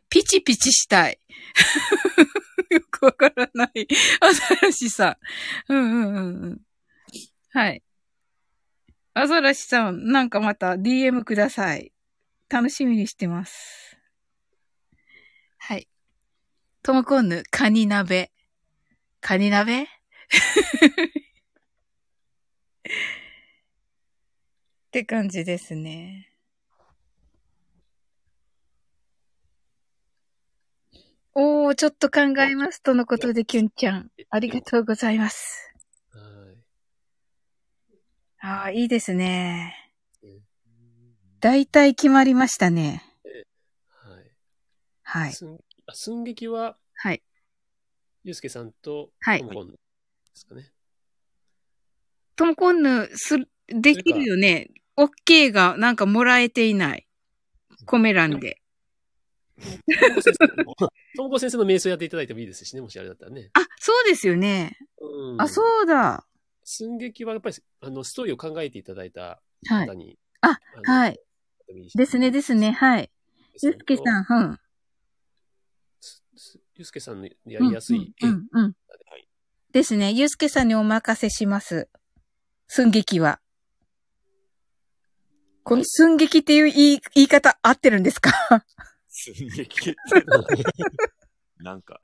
[0.08, 1.18] ピチピチしたい。
[2.70, 3.88] よくわからない。
[4.20, 5.18] アザラシさ
[5.68, 5.72] ん。
[5.72, 6.60] うんうんうん。
[7.50, 7.82] はい。
[9.12, 11.92] アザラシさん、なんかまた DM ください。
[12.48, 13.93] 楽しみにしてます。
[16.84, 16.92] はい。
[16.92, 18.30] ともこんぬ、カニ鍋。
[19.22, 19.84] カニ鍋？
[19.84, 19.86] っ
[24.90, 26.30] て感じですね。
[31.32, 32.82] おー、ちょっと考えます。
[32.82, 34.10] とのことで、キュンちゃん。
[34.28, 35.72] ありがとうございます。
[36.12, 36.20] は
[36.52, 36.64] い。
[38.46, 39.74] ああ、いいですね
[40.22, 40.42] うん。
[41.40, 43.02] 大体決まりましたね。
[43.88, 44.30] はい。
[45.02, 45.34] はい。
[45.84, 47.22] 寸あ寸劇は、はい。
[48.22, 49.76] ゆうすけさんと、はいともこんで
[50.34, 50.70] すかね。
[52.36, 53.36] ともこんぬ、す、
[53.68, 54.70] できるよね。
[54.96, 57.06] オッケーがなんかもらえていない。
[57.86, 58.60] コメ欄で。
[61.16, 63.50] ともこ先生の瞑想やっていただいてもいいですしね、もしあれだったらね。
[63.52, 64.78] あ、そうですよね。
[65.00, 65.40] うん。
[65.40, 66.26] あ、そうだ。
[66.64, 69.94] 寸劇はやっぱり、あの、ストーリーを考えていただいたはい方。
[69.94, 70.18] に。
[70.40, 71.20] あのはい。
[71.94, 72.72] ですね、ですね。
[72.72, 73.10] はい。
[73.62, 74.22] ゆうすけさん。
[74.22, 74.58] ん、うん。
[76.76, 78.72] ゆうすけさんのやりやすい絵うん、うん、
[79.72, 80.10] ですね。
[80.12, 81.88] ゆうすけさんにお任せします。
[82.66, 83.40] 寸劇は。
[85.62, 88.32] この寸劇っていう言い言い方合ってるんですか？
[89.08, 89.94] 寸劇。
[91.62, 92.00] なんか、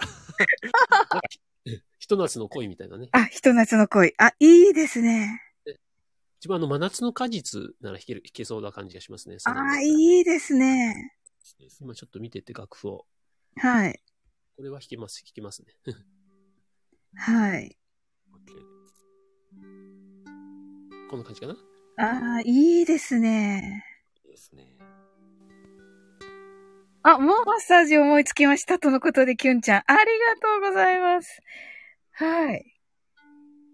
[1.98, 3.08] ひと夏の恋みたいなね。
[3.12, 4.14] あ、ひと夏の恋。
[4.18, 5.42] あ、いいですね。
[6.38, 9.36] 自分あの、真夏の果実なら弾ける、弾けそうな感じがしますね。
[9.44, 9.88] ああ、い。
[9.88, 11.16] いいですね。
[11.80, 13.06] 今ちょっと見てて楽譜を。
[13.56, 14.00] はい。
[14.60, 15.72] これは弾けます、弾けますね。
[17.16, 17.78] はい。
[21.08, 21.56] こんな感じかな？
[21.96, 23.86] ああ、いいですね。
[24.22, 24.76] ですね。
[27.02, 29.82] あ、もうマッサージ思いつきましたとのことで、キュンちゃん。
[29.86, 31.40] ありがとうございます。
[32.12, 32.74] はい。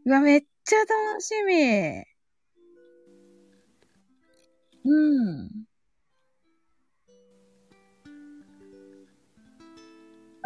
[0.05, 2.05] うわ、めっちゃ楽しみ。
[4.85, 5.66] うん。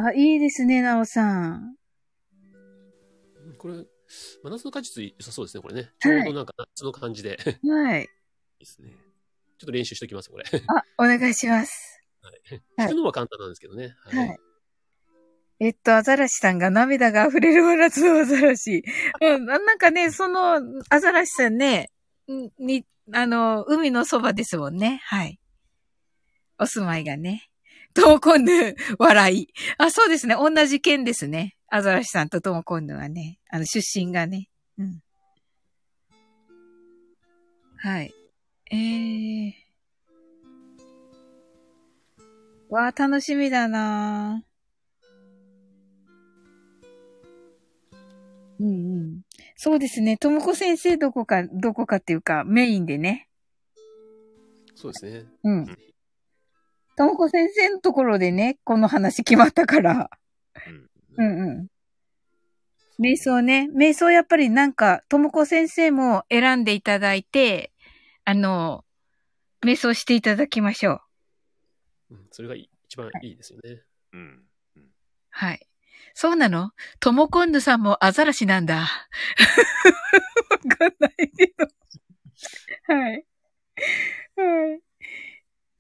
[0.07, 1.77] あ、いいですね、なおさん。
[3.47, 3.75] うんこれ、
[4.43, 5.91] 真夏の果実良さそうですね、これね。
[5.99, 7.39] ちょうどなんか夏の感じで。
[7.43, 8.09] ちょっはい。
[8.59, 8.95] ですね。
[9.59, 10.45] と練習しときます、これ。
[10.45, 12.03] あ、お願いします。
[12.23, 13.95] はい弾くのは簡単なんですけどね。
[14.05, 14.39] はい。
[15.61, 18.83] えっと、アザラシさんが涙が溢れる真夏のアザラシ。
[19.21, 21.93] うん、ななんかね、その、アザラシさんね、
[22.31, 25.01] んに、あの、海のそばですもんね。
[25.05, 25.39] はい。
[26.59, 27.50] お住まいがね。
[27.95, 29.49] トモコンヌ、笑い。
[29.79, 30.35] あ、そうですね。
[30.35, 31.57] 同じ県ですね。
[31.69, 33.39] アザラシさんとトモコンヌはね。
[33.51, 34.49] あの、出身がね。
[34.79, 35.01] うん。
[37.77, 38.13] はい。
[38.71, 39.53] えー。
[42.69, 44.45] わあ、楽しみだな
[48.61, 48.71] うんう
[49.07, 49.21] ん。
[49.57, 50.17] そうですね。
[50.19, 53.29] ともこ先生どこか、どこかっていうか、メインでね。
[54.75, 55.25] そうですね。
[55.43, 55.79] うん。
[57.01, 60.11] ともこ先生のところでね、この話決まったから。
[61.17, 61.25] うん。
[61.25, 63.03] うんうん。
[63.03, 63.71] 瞑想ね。
[63.75, 67.73] 瞑想やっぱりなんか、ともこ先生も選んでいただいて、
[68.27, 68.85] あの、
[69.65, 71.01] 瞑想していただきましょ
[72.11, 72.17] う。
[72.17, 73.81] うん、それがい一番いいですよね。
[74.13, 74.43] うん。
[75.31, 75.67] はい。
[76.13, 76.73] そうなの？
[76.99, 78.75] ともこんぬさんもアザラシなんだ。
[78.75, 78.87] わ
[80.77, 81.67] かんないけど。
[82.95, 83.25] はい。
[84.37, 84.81] はい。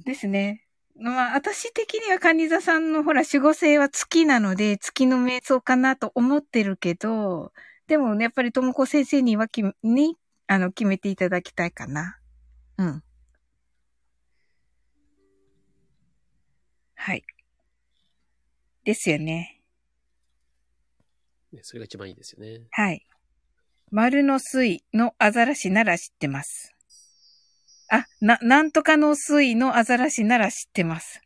[0.06, 0.64] ですね。
[1.00, 7.52] まあ、私的にはカニ座さんのほら、守護星は月なので、月の瞑想かなと思ってるけど、
[7.86, 12.18] でもね、やっぱりともこ先生にはき、に、あの、決めていただきたいかな。
[12.76, 13.02] うん。
[16.96, 17.24] はい。
[18.84, 19.62] ですよね。
[21.50, 22.66] ねそれが一番いいですよね。
[22.72, 23.06] はい。
[23.90, 26.76] 丸の水のアザラシなら知ってます。
[27.90, 31.20] あ、な、なんとかの水のアザラシなら知ってます。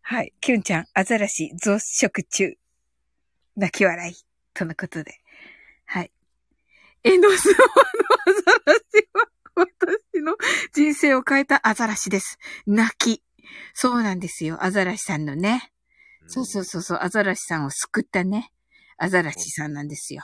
[0.00, 0.32] はい。
[0.40, 2.54] キュンちゃん、アザラシ増殖中。
[3.56, 4.14] 泣き笑い。
[4.54, 5.18] とのことで。
[5.86, 6.12] はい。
[7.02, 10.36] エノスモのアザラシは私の
[10.72, 12.38] 人生を変えたアザラシです。
[12.66, 13.22] 泣き。
[13.74, 14.64] そうなんですよ。
[14.64, 15.72] アザラシさんのね。
[16.26, 18.52] そうそうそうそう、アザラシさんを救ったね。
[18.96, 20.22] アザラシさんなんですよ。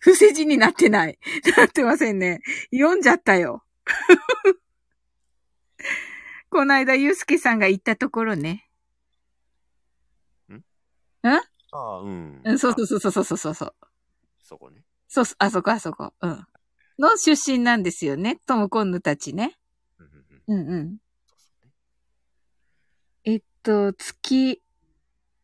[0.00, 1.18] 不正字になってない。
[1.56, 2.40] なってませんね。
[2.72, 3.64] 読んじゃったよ。
[6.50, 8.70] この間、ゆうすけさんが言ったところね。
[11.22, 11.40] あ
[11.72, 12.40] あ、うん。
[12.44, 13.74] うん、そうそうそうそうそうそうそう。
[14.42, 14.82] そこね。
[15.08, 16.12] そうそう、あそこあそこ。
[16.20, 16.46] うん。
[16.98, 18.40] の出身なんですよね。
[18.46, 19.56] トムコンヌたちね。
[20.48, 20.98] うんうん。
[23.24, 24.62] えっと、月、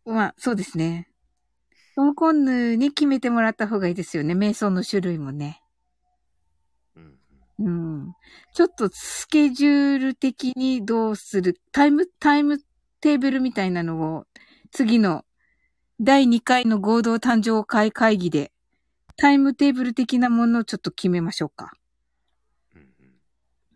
[0.04, 1.08] まあ、そうですね。
[1.94, 4.34] トムコンヌに決めてもらった方がいいですよね。
[4.34, 5.62] 瞑想の種類もね。
[7.58, 7.68] うんう
[8.08, 8.14] ん。
[8.54, 12.58] ちょっとスケジュール的にどうする、タイム、タイム
[13.00, 14.24] テーブルみたいなのを、
[14.72, 15.24] 次の
[16.00, 18.52] 第2回の合同誕生会会議で、
[19.16, 21.72] タイムテーブル的なものをちょっと決めましょうか。
[22.74, 22.86] うんうん。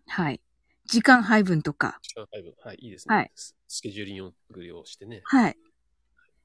[0.07, 0.40] はい。
[0.86, 1.98] 時間配分とか。
[2.02, 2.52] 時間配分。
[2.62, 3.15] はい、いいですね。
[3.15, 5.23] はいススケジューリングをしてね。
[5.24, 5.57] はい。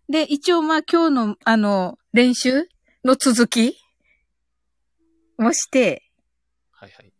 [0.07, 2.70] で、一応まあ今日の、あの、練習
[3.03, 3.76] の続き
[5.38, 6.06] もして
[6.72, 7.14] はいはい。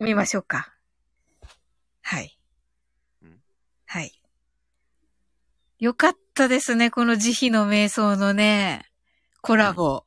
[0.00, 0.74] みましょうか。
[2.02, 2.38] はい
[3.22, 3.40] うん？
[3.86, 4.12] はい。
[5.78, 8.86] よかったですね、この慈悲の瞑想のね、
[9.42, 10.04] コラボ。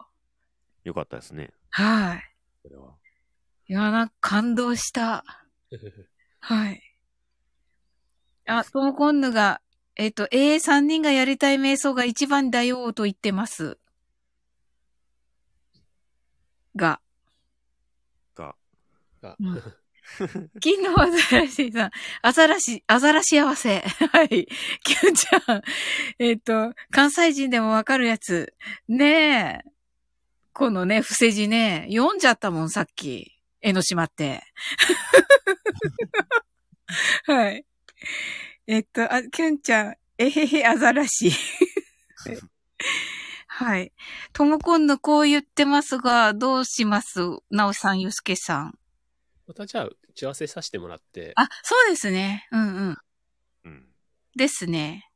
[0.83, 1.51] よかったですね。
[1.69, 2.23] はい。
[2.63, 2.95] これは。
[3.67, 5.23] いや、なんか感動した。
[6.39, 6.81] はい。
[8.45, 9.61] あ、トモコンヌが、
[9.95, 13.77] えっ、と、A3 人がやりたい瞑想が一番だよと言ってます。
[16.75, 17.01] が、
[18.35, 18.55] が、
[19.21, 19.63] がうん
[20.59, 23.81] 金のアザラシさん、アザラシ、アザラシ合わせ。
[24.11, 24.47] はい。
[24.83, 25.61] キュンちゃん。
[26.19, 28.53] えっ、と、関西人でもわかるやつ。
[28.87, 29.71] ねえ。
[30.53, 33.37] このね、伏せ字ね、読んじゃったもん、さっき。
[33.61, 34.43] 江ノ島って。
[37.25, 37.65] はい。
[38.67, 41.31] えっと、あ、キュンちゃん、えへへ、アザラシ。
[43.47, 43.91] はい。
[44.33, 47.19] ともこんのこう言ってますが、どうします？
[47.49, 48.79] なおさん、ゆすけさん。
[49.47, 52.47] またじゃあ、打ち合わせさせてもらって、あ、そうですね。
[52.51, 52.97] うんうん。
[53.63, 53.85] うん。
[54.35, 55.09] ですね。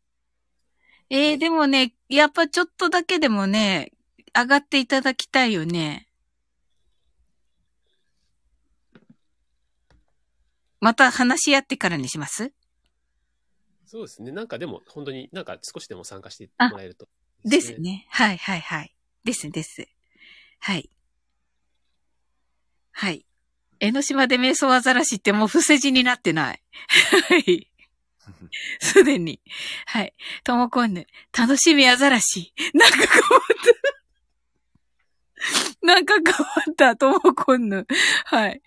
[1.10, 3.92] えー、でもね、やっぱちょっとだけでもね、
[4.34, 6.08] 上がっていただきたいよね。
[10.80, 12.52] また話し合ってからにします？
[13.86, 14.32] そうですね。
[14.32, 17.08] なんかでも、本当になんか少しでも参加してもらえると。
[17.44, 17.80] です。
[17.80, 18.08] ね。
[18.10, 18.96] はいはいはい。
[19.24, 19.88] ですです。
[20.60, 20.90] はい。
[22.92, 23.26] はい。
[23.80, 26.62] 江ノ島で瞑想アザラシってもう伏せ字になってない。
[27.30, 27.72] はい。
[28.80, 29.42] すでに。
[29.86, 30.14] はい。
[30.44, 31.08] ともこんぬ、
[31.38, 32.54] 楽しみアザラシ。
[32.74, 33.10] なんか変わっ
[35.82, 35.86] た。
[35.86, 37.86] なんか変わった、ともこんぬ。
[38.26, 38.62] はい。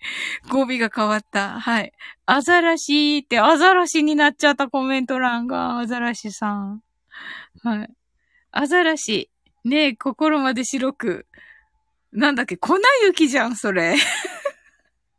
[0.47, 1.59] 語尾が変わった。
[1.59, 1.91] はい。
[2.25, 6.81] アザラシって、アザラシになっちゃったコメント欄が、アザラシさん。
[7.63, 7.89] はい。
[8.51, 9.29] アザラシ。
[9.65, 11.27] ねえ、心まで白く。
[12.13, 13.95] なんだっけ、粉雪じゃん、それ。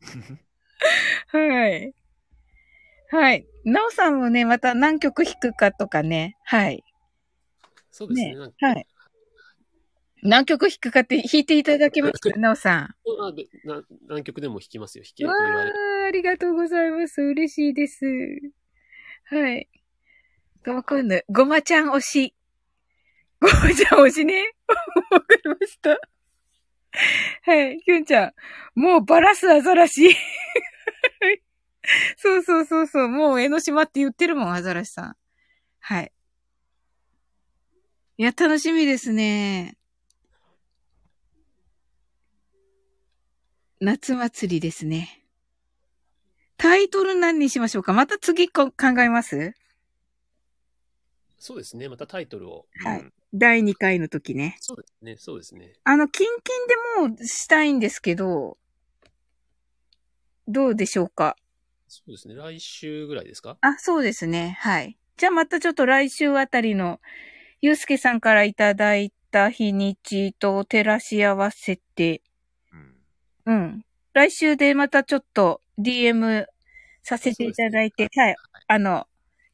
[1.27, 1.93] はい。
[3.09, 3.47] はい。
[3.65, 6.37] なおさんもね、また何曲弾くかとかね。
[6.43, 6.83] はい。
[7.91, 8.35] そうですね。
[8.35, 8.87] ねはい。
[10.23, 12.39] 何曲弾くかって弾いていただけます？
[12.39, 12.95] なおさん。
[13.65, 15.03] な何曲でも弾きますよ。
[15.03, 15.77] 弾けわると言われて。
[15.77, 17.21] ー、ありがとうございます。
[17.21, 18.05] 嬉しいです。
[19.25, 19.67] はい。
[20.63, 22.35] ともこんぬ、ごまちゃん推し。
[23.39, 24.53] ごまちゃん推しね。
[25.11, 25.99] わかりました。
[27.43, 27.81] はい。
[27.81, 28.33] きゅんちゃん、
[28.79, 30.07] もうバラすアザラシ。
[30.07, 30.11] は
[31.31, 31.41] い
[32.17, 33.07] そうそうそうそう。
[33.09, 35.17] もう江ノ島って言ってるもん、アザラシさん。
[35.79, 36.11] はい。
[38.17, 39.77] いや、楽しみですね。
[43.79, 45.23] 夏祭りですね。
[46.57, 47.93] タイトル何にしましょうか？
[47.93, 49.55] また次こ考えます？
[51.39, 51.89] そうですね。
[51.89, 52.67] またタイトルを。
[52.83, 54.57] はい第2回の時ね。
[54.59, 55.15] そうですね。
[55.17, 55.73] そうですね。
[55.83, 56.51] あの、キンキ
[57.03, 58.57] ンでもうしたいんですけど、
[60.47, 61.37] どうでしょうか？
[61.87, 62.35] そうですね。
[62.35, 63.57] 来週ぐらいですか？
[63.61, 64.57] あ、そうですね。
[64.59, 64.97] はい。
[65.17, 66.99] じゃあまたちょっと来週あたりの、
[67.61, 72.21] ゆうすけさんからいただいた日にちと照らし合わせて、
[72.73, 72.95] うん
[73.45, 73.85] うん。
[74.13, 76.47] 来週でまたちょっと DM
[77.03, 78.35] させていただいて、はい。
[78.67, 79.07] あの、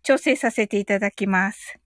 [0.04, 1.78] 調整させていただきます。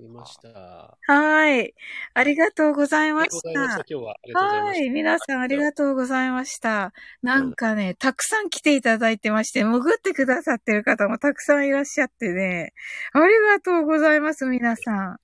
[0.00, 0.48] りました。
[0.48, 1.74] あはい。
[2.14, 3.84] ありがとうございましりがとうございましたた。。
[3.88, 4.66] 今日は。
[4.66, 4.90] はい。
[4.90, 6.92] 皆さんありがとうございました。
[7.22, 12.72] なんかね、たくさん来ていただいてまして、潜ってくださってる方もたくさんいらっしゃってね。
[13.12, 15.18] ありがとうございます、皆さん。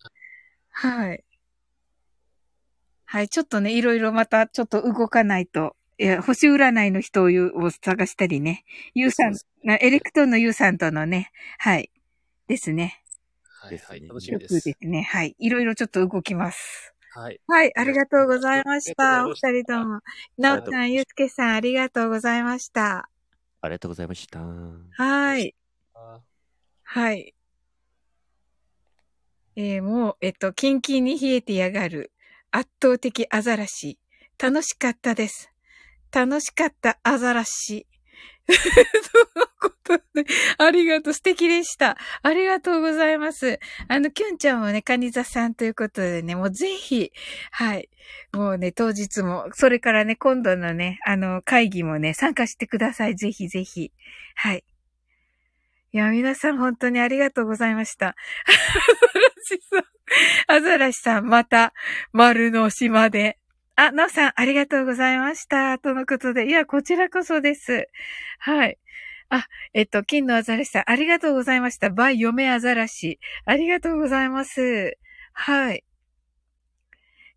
[0.70, 1.24] はい。
[3.06, 3.28] はい。
[3.28, 5.76] ちょっとね、いろいろまたちょっと動かないと。
[5.98, 7.30] いや、星占いの人を
[7.70, 8.64] 探したりね。
[8.94, 9.34] ゆうさん
[9.64, 11.30] エレクトーンのゆうさんとのね。
[11.58, 11.90] はい。
[12.48, 13.02] ですね。
[13.58, 14.00] はいはい。
[14.00, 14.76] ですね楽しみよくです。
[14.80, 15.02] ね。
[15.02, 15.34] はい。
[15.38, 16.94] いろいろちょっと動きます。
[17.16, 17.40] はい。
[17.46, 19.26] はい、ありがとうございました。
[19.26, 20.00] お二人とも。
[20.36, 23.08] なおさん、ゆうすけさん、ありがとうございました。
[23.62, 24.40] ありがとうございました。
[24.90, 25.54] はい。
[25.94, 26.20] あ
[26.82, 27.34] はい。
[29.56, 32.12] えー、もう、えっと、キンキンに冷えてやがる。
[32.50, 33.98] 圧倒的アザラシ。
[34.38, 35.50] 楽しかったです。
[36.12, 37.86] 楽しかったアザラシ。
[39.86, 40.24] とで、
[40.58, 41.12] ありがとう。
[41.14, 41.96] 素敵でした。
[42.22, 43.58] ありがとうございます。
[43.88, 47.12] あの、キュンちゃんもね、カニザさんということでね、もうぜひ、
[47.52, 47.88] はい。
[48.32, 53.16] もうね、当日も、それからね、今度のね、あの、会議もね、参加してください。
[53.16, 53.92] ぜひぜひ。
[54.34, 54.64] はい。
[55.92, 58.16] いや、皆さん本当にありがとうございました。
[60.48, 61.72] アザラシさん、また、
[62.12, 63.38] 丸の島で。
[63.76, 65.78] あ、なおさん、ありがとうございました。
[65.78, 66.48] とのことで。
[66.48, 67.88] いや、こちらこそです。
[68.38, 68.78] はい。
[69.28, 71.90] あ、えっと、金のアザラシさん、ありがとうございました。
[71.90, 73.18] バイ、嫁アザラシ。
[73.44, 74.98] ありがとうございます。
[75.32, 75.84] はい。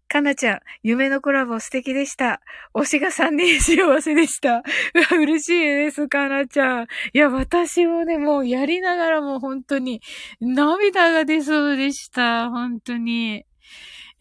[0.10, 2.42] かなちゃん、夢のコラボ素敵でした。
[2.74, 4.58] 推しが3人幸せでした。
[4.58, 4.64] うわ、
[5.22, 6.88] 嬉しいです、かなちゃん。
[7.14, 10.02] いや、私もね、もうやりながらも本当に
[10.42, 12.50] 涙が出そうでした。
[12.50, 13.46] 本当に。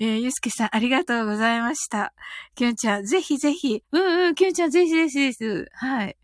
[0.00, 2.12] えー、ゆうすけさん、ありがとうございました。
[2.54, 3.82] きゅんちゃん、ぜひぜひ。
[3.90, 5.66] うんうん、きゅんちゃん、ぜひぜひです。
[5.72, 6.16] はい。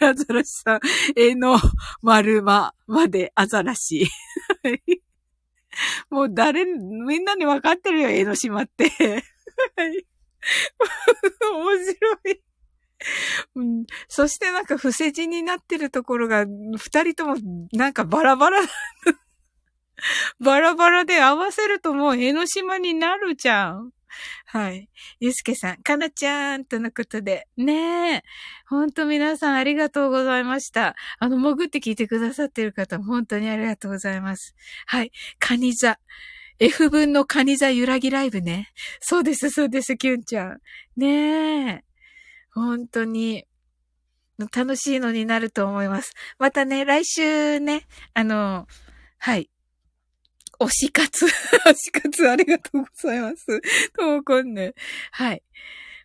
[0.00, 0.80] あの、アザラシさん、
[1.16, 1.56] えの、
[2.02, 4.08] 丸ま、まで、アザラシ。
[6.10, 8.88] もう誰、みんなに分かってるよ、江ノ島って。
[8.88, 10.06] はい
[11.40, 12.42] 面白い。
[13.54, 17.36] うん、そしてなんか伏せ字になってるところが、二人とも
[17.72, 18.58] なんかバラバラ。
[20.40, 23.92] バラバラで合わせるともう江ノ島になるじゃん。
[24.46, 24.88] はい。
[25.20, 27.48] ゆうすけさん、かなちゃんとのことで。
[27.56, 28.22] ねえ。
[28.68, 30.94] ほんと皆さんありがとうございました。
[31.18, 34.54] あの、潜って聞いてくださってる方、本当にありがとうございます。
[34.86, 35.12] はい。
[35.38, 35.98] カニ座。
[36.58, 38.70] F 分のカニ座揺らぎライブね。
[39.00, 40.58] そうです、そうです、キュンちゃん。
[40.96, 41.84] ねえ。
[42.52, 43.46] 本当に。
[44.52, 46.14] 楽しいのになると思います。
[46.38, 48.66] またね、来週ね、あの、
[49.18, 49.51] はい。
[50.64, 53.60] 推し活 推し活ありがとうございます。
[53.96, 54.74] ともこんね。
[55.10, 55.42] はい。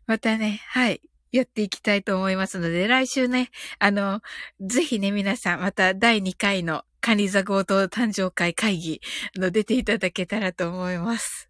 [0.06, 1.02] またね、はい。
[1.32, 4.22] やっていきたいと思いますので、来週ね、あの、
[4.62, 9.02] ぜひね、皆さん、また第2回のカニ座強盗誕生会会議、
[9.36, 11.50] の、出ていただけたらと思います。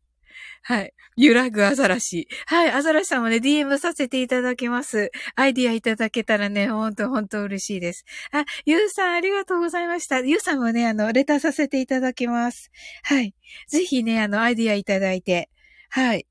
[0.67, 0.93] はい。
[1.15, 2.27] 揺らぐアザラシ。
[2.45, 2.71] はい。
[2.71, 5.11] アザラシさんもね、DM させていただきます。
[5.37, 8.03] アイディアいただけたらね、ほんとほんと嬉しいです。
[8.33, 10.19] あ、ゆうさんありがとうございました。
[10.19, 12.69] ゆうさんもね、あの、レターさせていただきます。
[13.03, 13.33] はい。
[13.69, 15.49] ぜひね、あの、アイディアいただいて、
[15.89, 16.27] はい。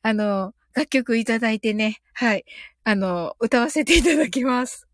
[0.00, 2.46] あの、楽曲いただいてね、はい。
[2.84, 4.88] あの、歌わせていただきます。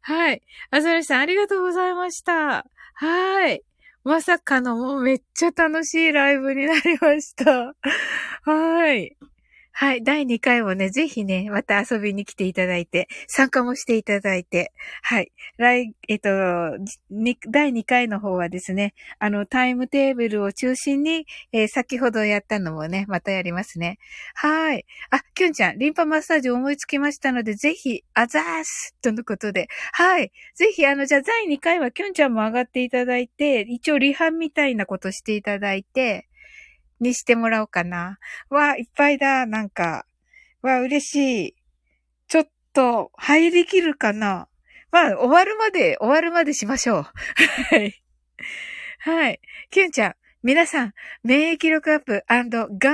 [0.00, 0.40] はい。
[0.70, 2.64] アザラシさんありがとうございました。
[2.94, 3.62] はい。
[4.06, 7.74] まさかのもうめっちゃ楽しいライブになりました。
[8.44, 9.16] はい。
[9.78, 10.02] はい。
[10.02, 14.72] 第2回もね、ぜひね、また遊びに来ていただいて、参加もしていただいて、
[15.02, 15.32] はい。
[15.58, 16.30] 来、えっと、
[17.50, 23.98] 第2回の方はですね、あの、タイムテーブルを中心に、えー先ほどやったのもね、またやりますね。
[24.34, 24.86] はい。
[25.10, 30.32] あ、キュンちゃん、リンパマッサージ思いつきましたので、ぜひ、あざーすとのことで、はい。
[30.54, 36.26] ぜひ、あの、じゃあ、第2回はキュンちゃんも上がっていただいて、一応、リハみたいなことしていただいて、
[37.00, 38.18] にしてもらおうかな。
[38.50, 40.06] わ、いっぱいだ、なんか。
[40.62, 41.54] わ、嬉しい。
[42.28, 44.48] ちょっと、入りきるかな。
[44.90, 47.02] まあ、終わるまで、終わるまでしましょう。
[47.70, 48.02] はい。
[49.00, 49.40] はい。
[49.70, 52.50] キュンちゃん、皆さん、免疫力アップがん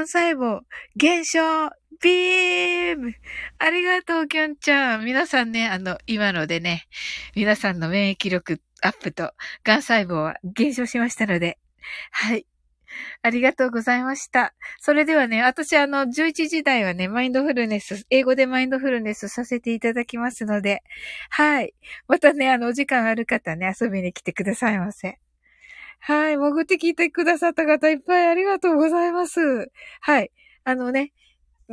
[0.06, 0.60] 細胞
[0.96, 1.70] 減少
[2.02, 3.14] ビーム
[3.58, 5.04] ありがとう、キュンちゃん。
[5.04, 6.88] 皆さんね、あの、今のでね、
[7.36, 9.32] 皆さんの免疫力アップと、
[9.64, 11.58] がん細胞は減少しましたので、
[12.10, 12.46] はい。
[13.22, 14.54] ありがとうございました。
[14.80, 20.82] それではね、私あの、11時台はね、マインドフルネス、英語でマインドフルネスさせていただきますので、
[21.30, 21.74] はい。
[22.08, 25.18] またね、あの、お時間ある方ね、遊びに来てくださいませ。
[26.00, 26.36] はい。
[26.36, 29.70] 潜って聞いてくださった方いっぱいありがとうございます。
[30.00, 30.30] はい。
[30.64, 31.12] あのね、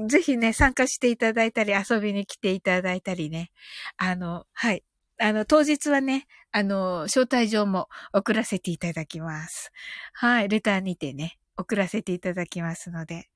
[0.08, 3.52] ぜひね、参加していただいたり、遊びに来ていただいたりね。
[3.98, 4.84] あの、はい。
[5.20, 9.72] あの、当日はね、あの、招待状も送らせていただきます。
[10.14, 10.50] はい。
[10.50, 13.28] レターにてね、送らせていただきますので。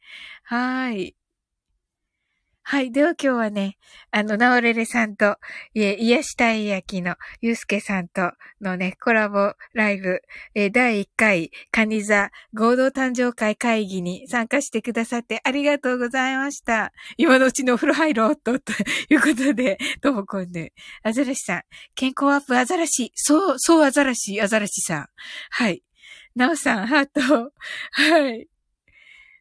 [0.44, 1.16] はい。
[2.66, 2.94] はい。
[2.94, 3.78] では今日はね、
[4.10, 5.38] あの、ナオレレさんと、
[5.74, 8.32] いえ、癒したい焼きのゆうすけさんと
[8.62, 10.22] のね、コラボライブ、
[10.56, 16.94] え第1回、カニ座合同誕生会会議に参加してくださってありがとうございました。
[17.18, 18.72] 今のうちのお風呂入ろうと、と
[19.10, 20.72] いうことで、どうもこんで、
[21.04, 21.62] アザラシさん、
[21.96, 25.08] 健康アップアザラシ、そう、そうアザラシ、アザラシさん。
[25.50, 25.84] はい。
[26.34, 27.52] なおさん、ハート。
[27.92, 28.48] はい。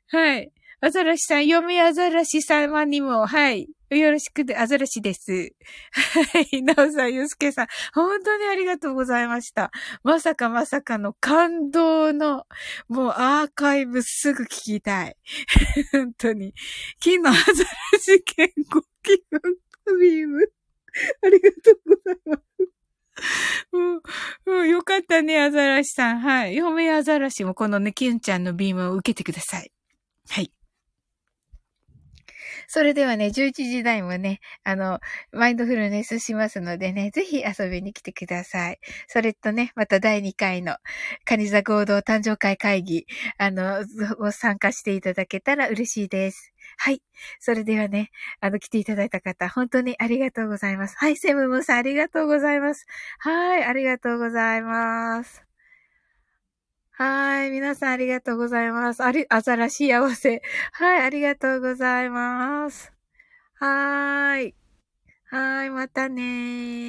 [0.09, 0.53] はい。
[0.85, 3.69] アザラシさん、嫁アザラシ様にも、はい。
[3.89, 5.53] よろしくで、アザラシです。
[5.93, 6.61] はい。
[6.61, 9.71] なおさん、ゆうすけさん、本当にありがとうございました。
[10.03, 12.47] まさかまさかの感動の、
[12.89, 15.17] もうアーカイブすぐ聞きたい。
[15.93, 16.53] 本当に。
[16.99, 17.55] 金のアザラ
[18.01, 19.41] シ健康気分
[20.01, 20.53] ビーム。
[21.23, 22.43] ありがとうございます。
[23.71, 24.03] うん、
[24.47, 26.19] うん、よかったね、アザラシさん。
[26.19, 26.57] はい。
[26.57, 29.71] 嫁アザラシもこのね、キュンちゃんのビームを受けてください。
[30.29, 30.51] はい。
[32.73, 34.99] それではね、11時台もね、あの、
[35.31, 38.79] マインドフルネスしますのでね、ぜひ遊びに来てください。
[39.09, 40.77] それとね、また第2回の
[41.27, 43.05] カニ座合同誕生会会議、
[43.37, 43.85] あの、
[44.21, 46.55] を参加していただけたら嬉しいです。
[46.79, 47.03] はい。
[47.41, 50.97] それではね、あの、来ていただいた方、本当にありがとうございます。
[50.97, 52.87] はい、セムムさん、ありがとうございます。
[53.19, 55.52] はい、ありがとうございます。
[56.95, 59.03] はい、皆さんありがとうございます。
[59.03, 60.43] あり、あざらしい合わせ。
[60.73, 62.93] はい、ありがとうございます。
[63.55, 64.55] はーい。
[65.31, 66.73] はーい、またねー。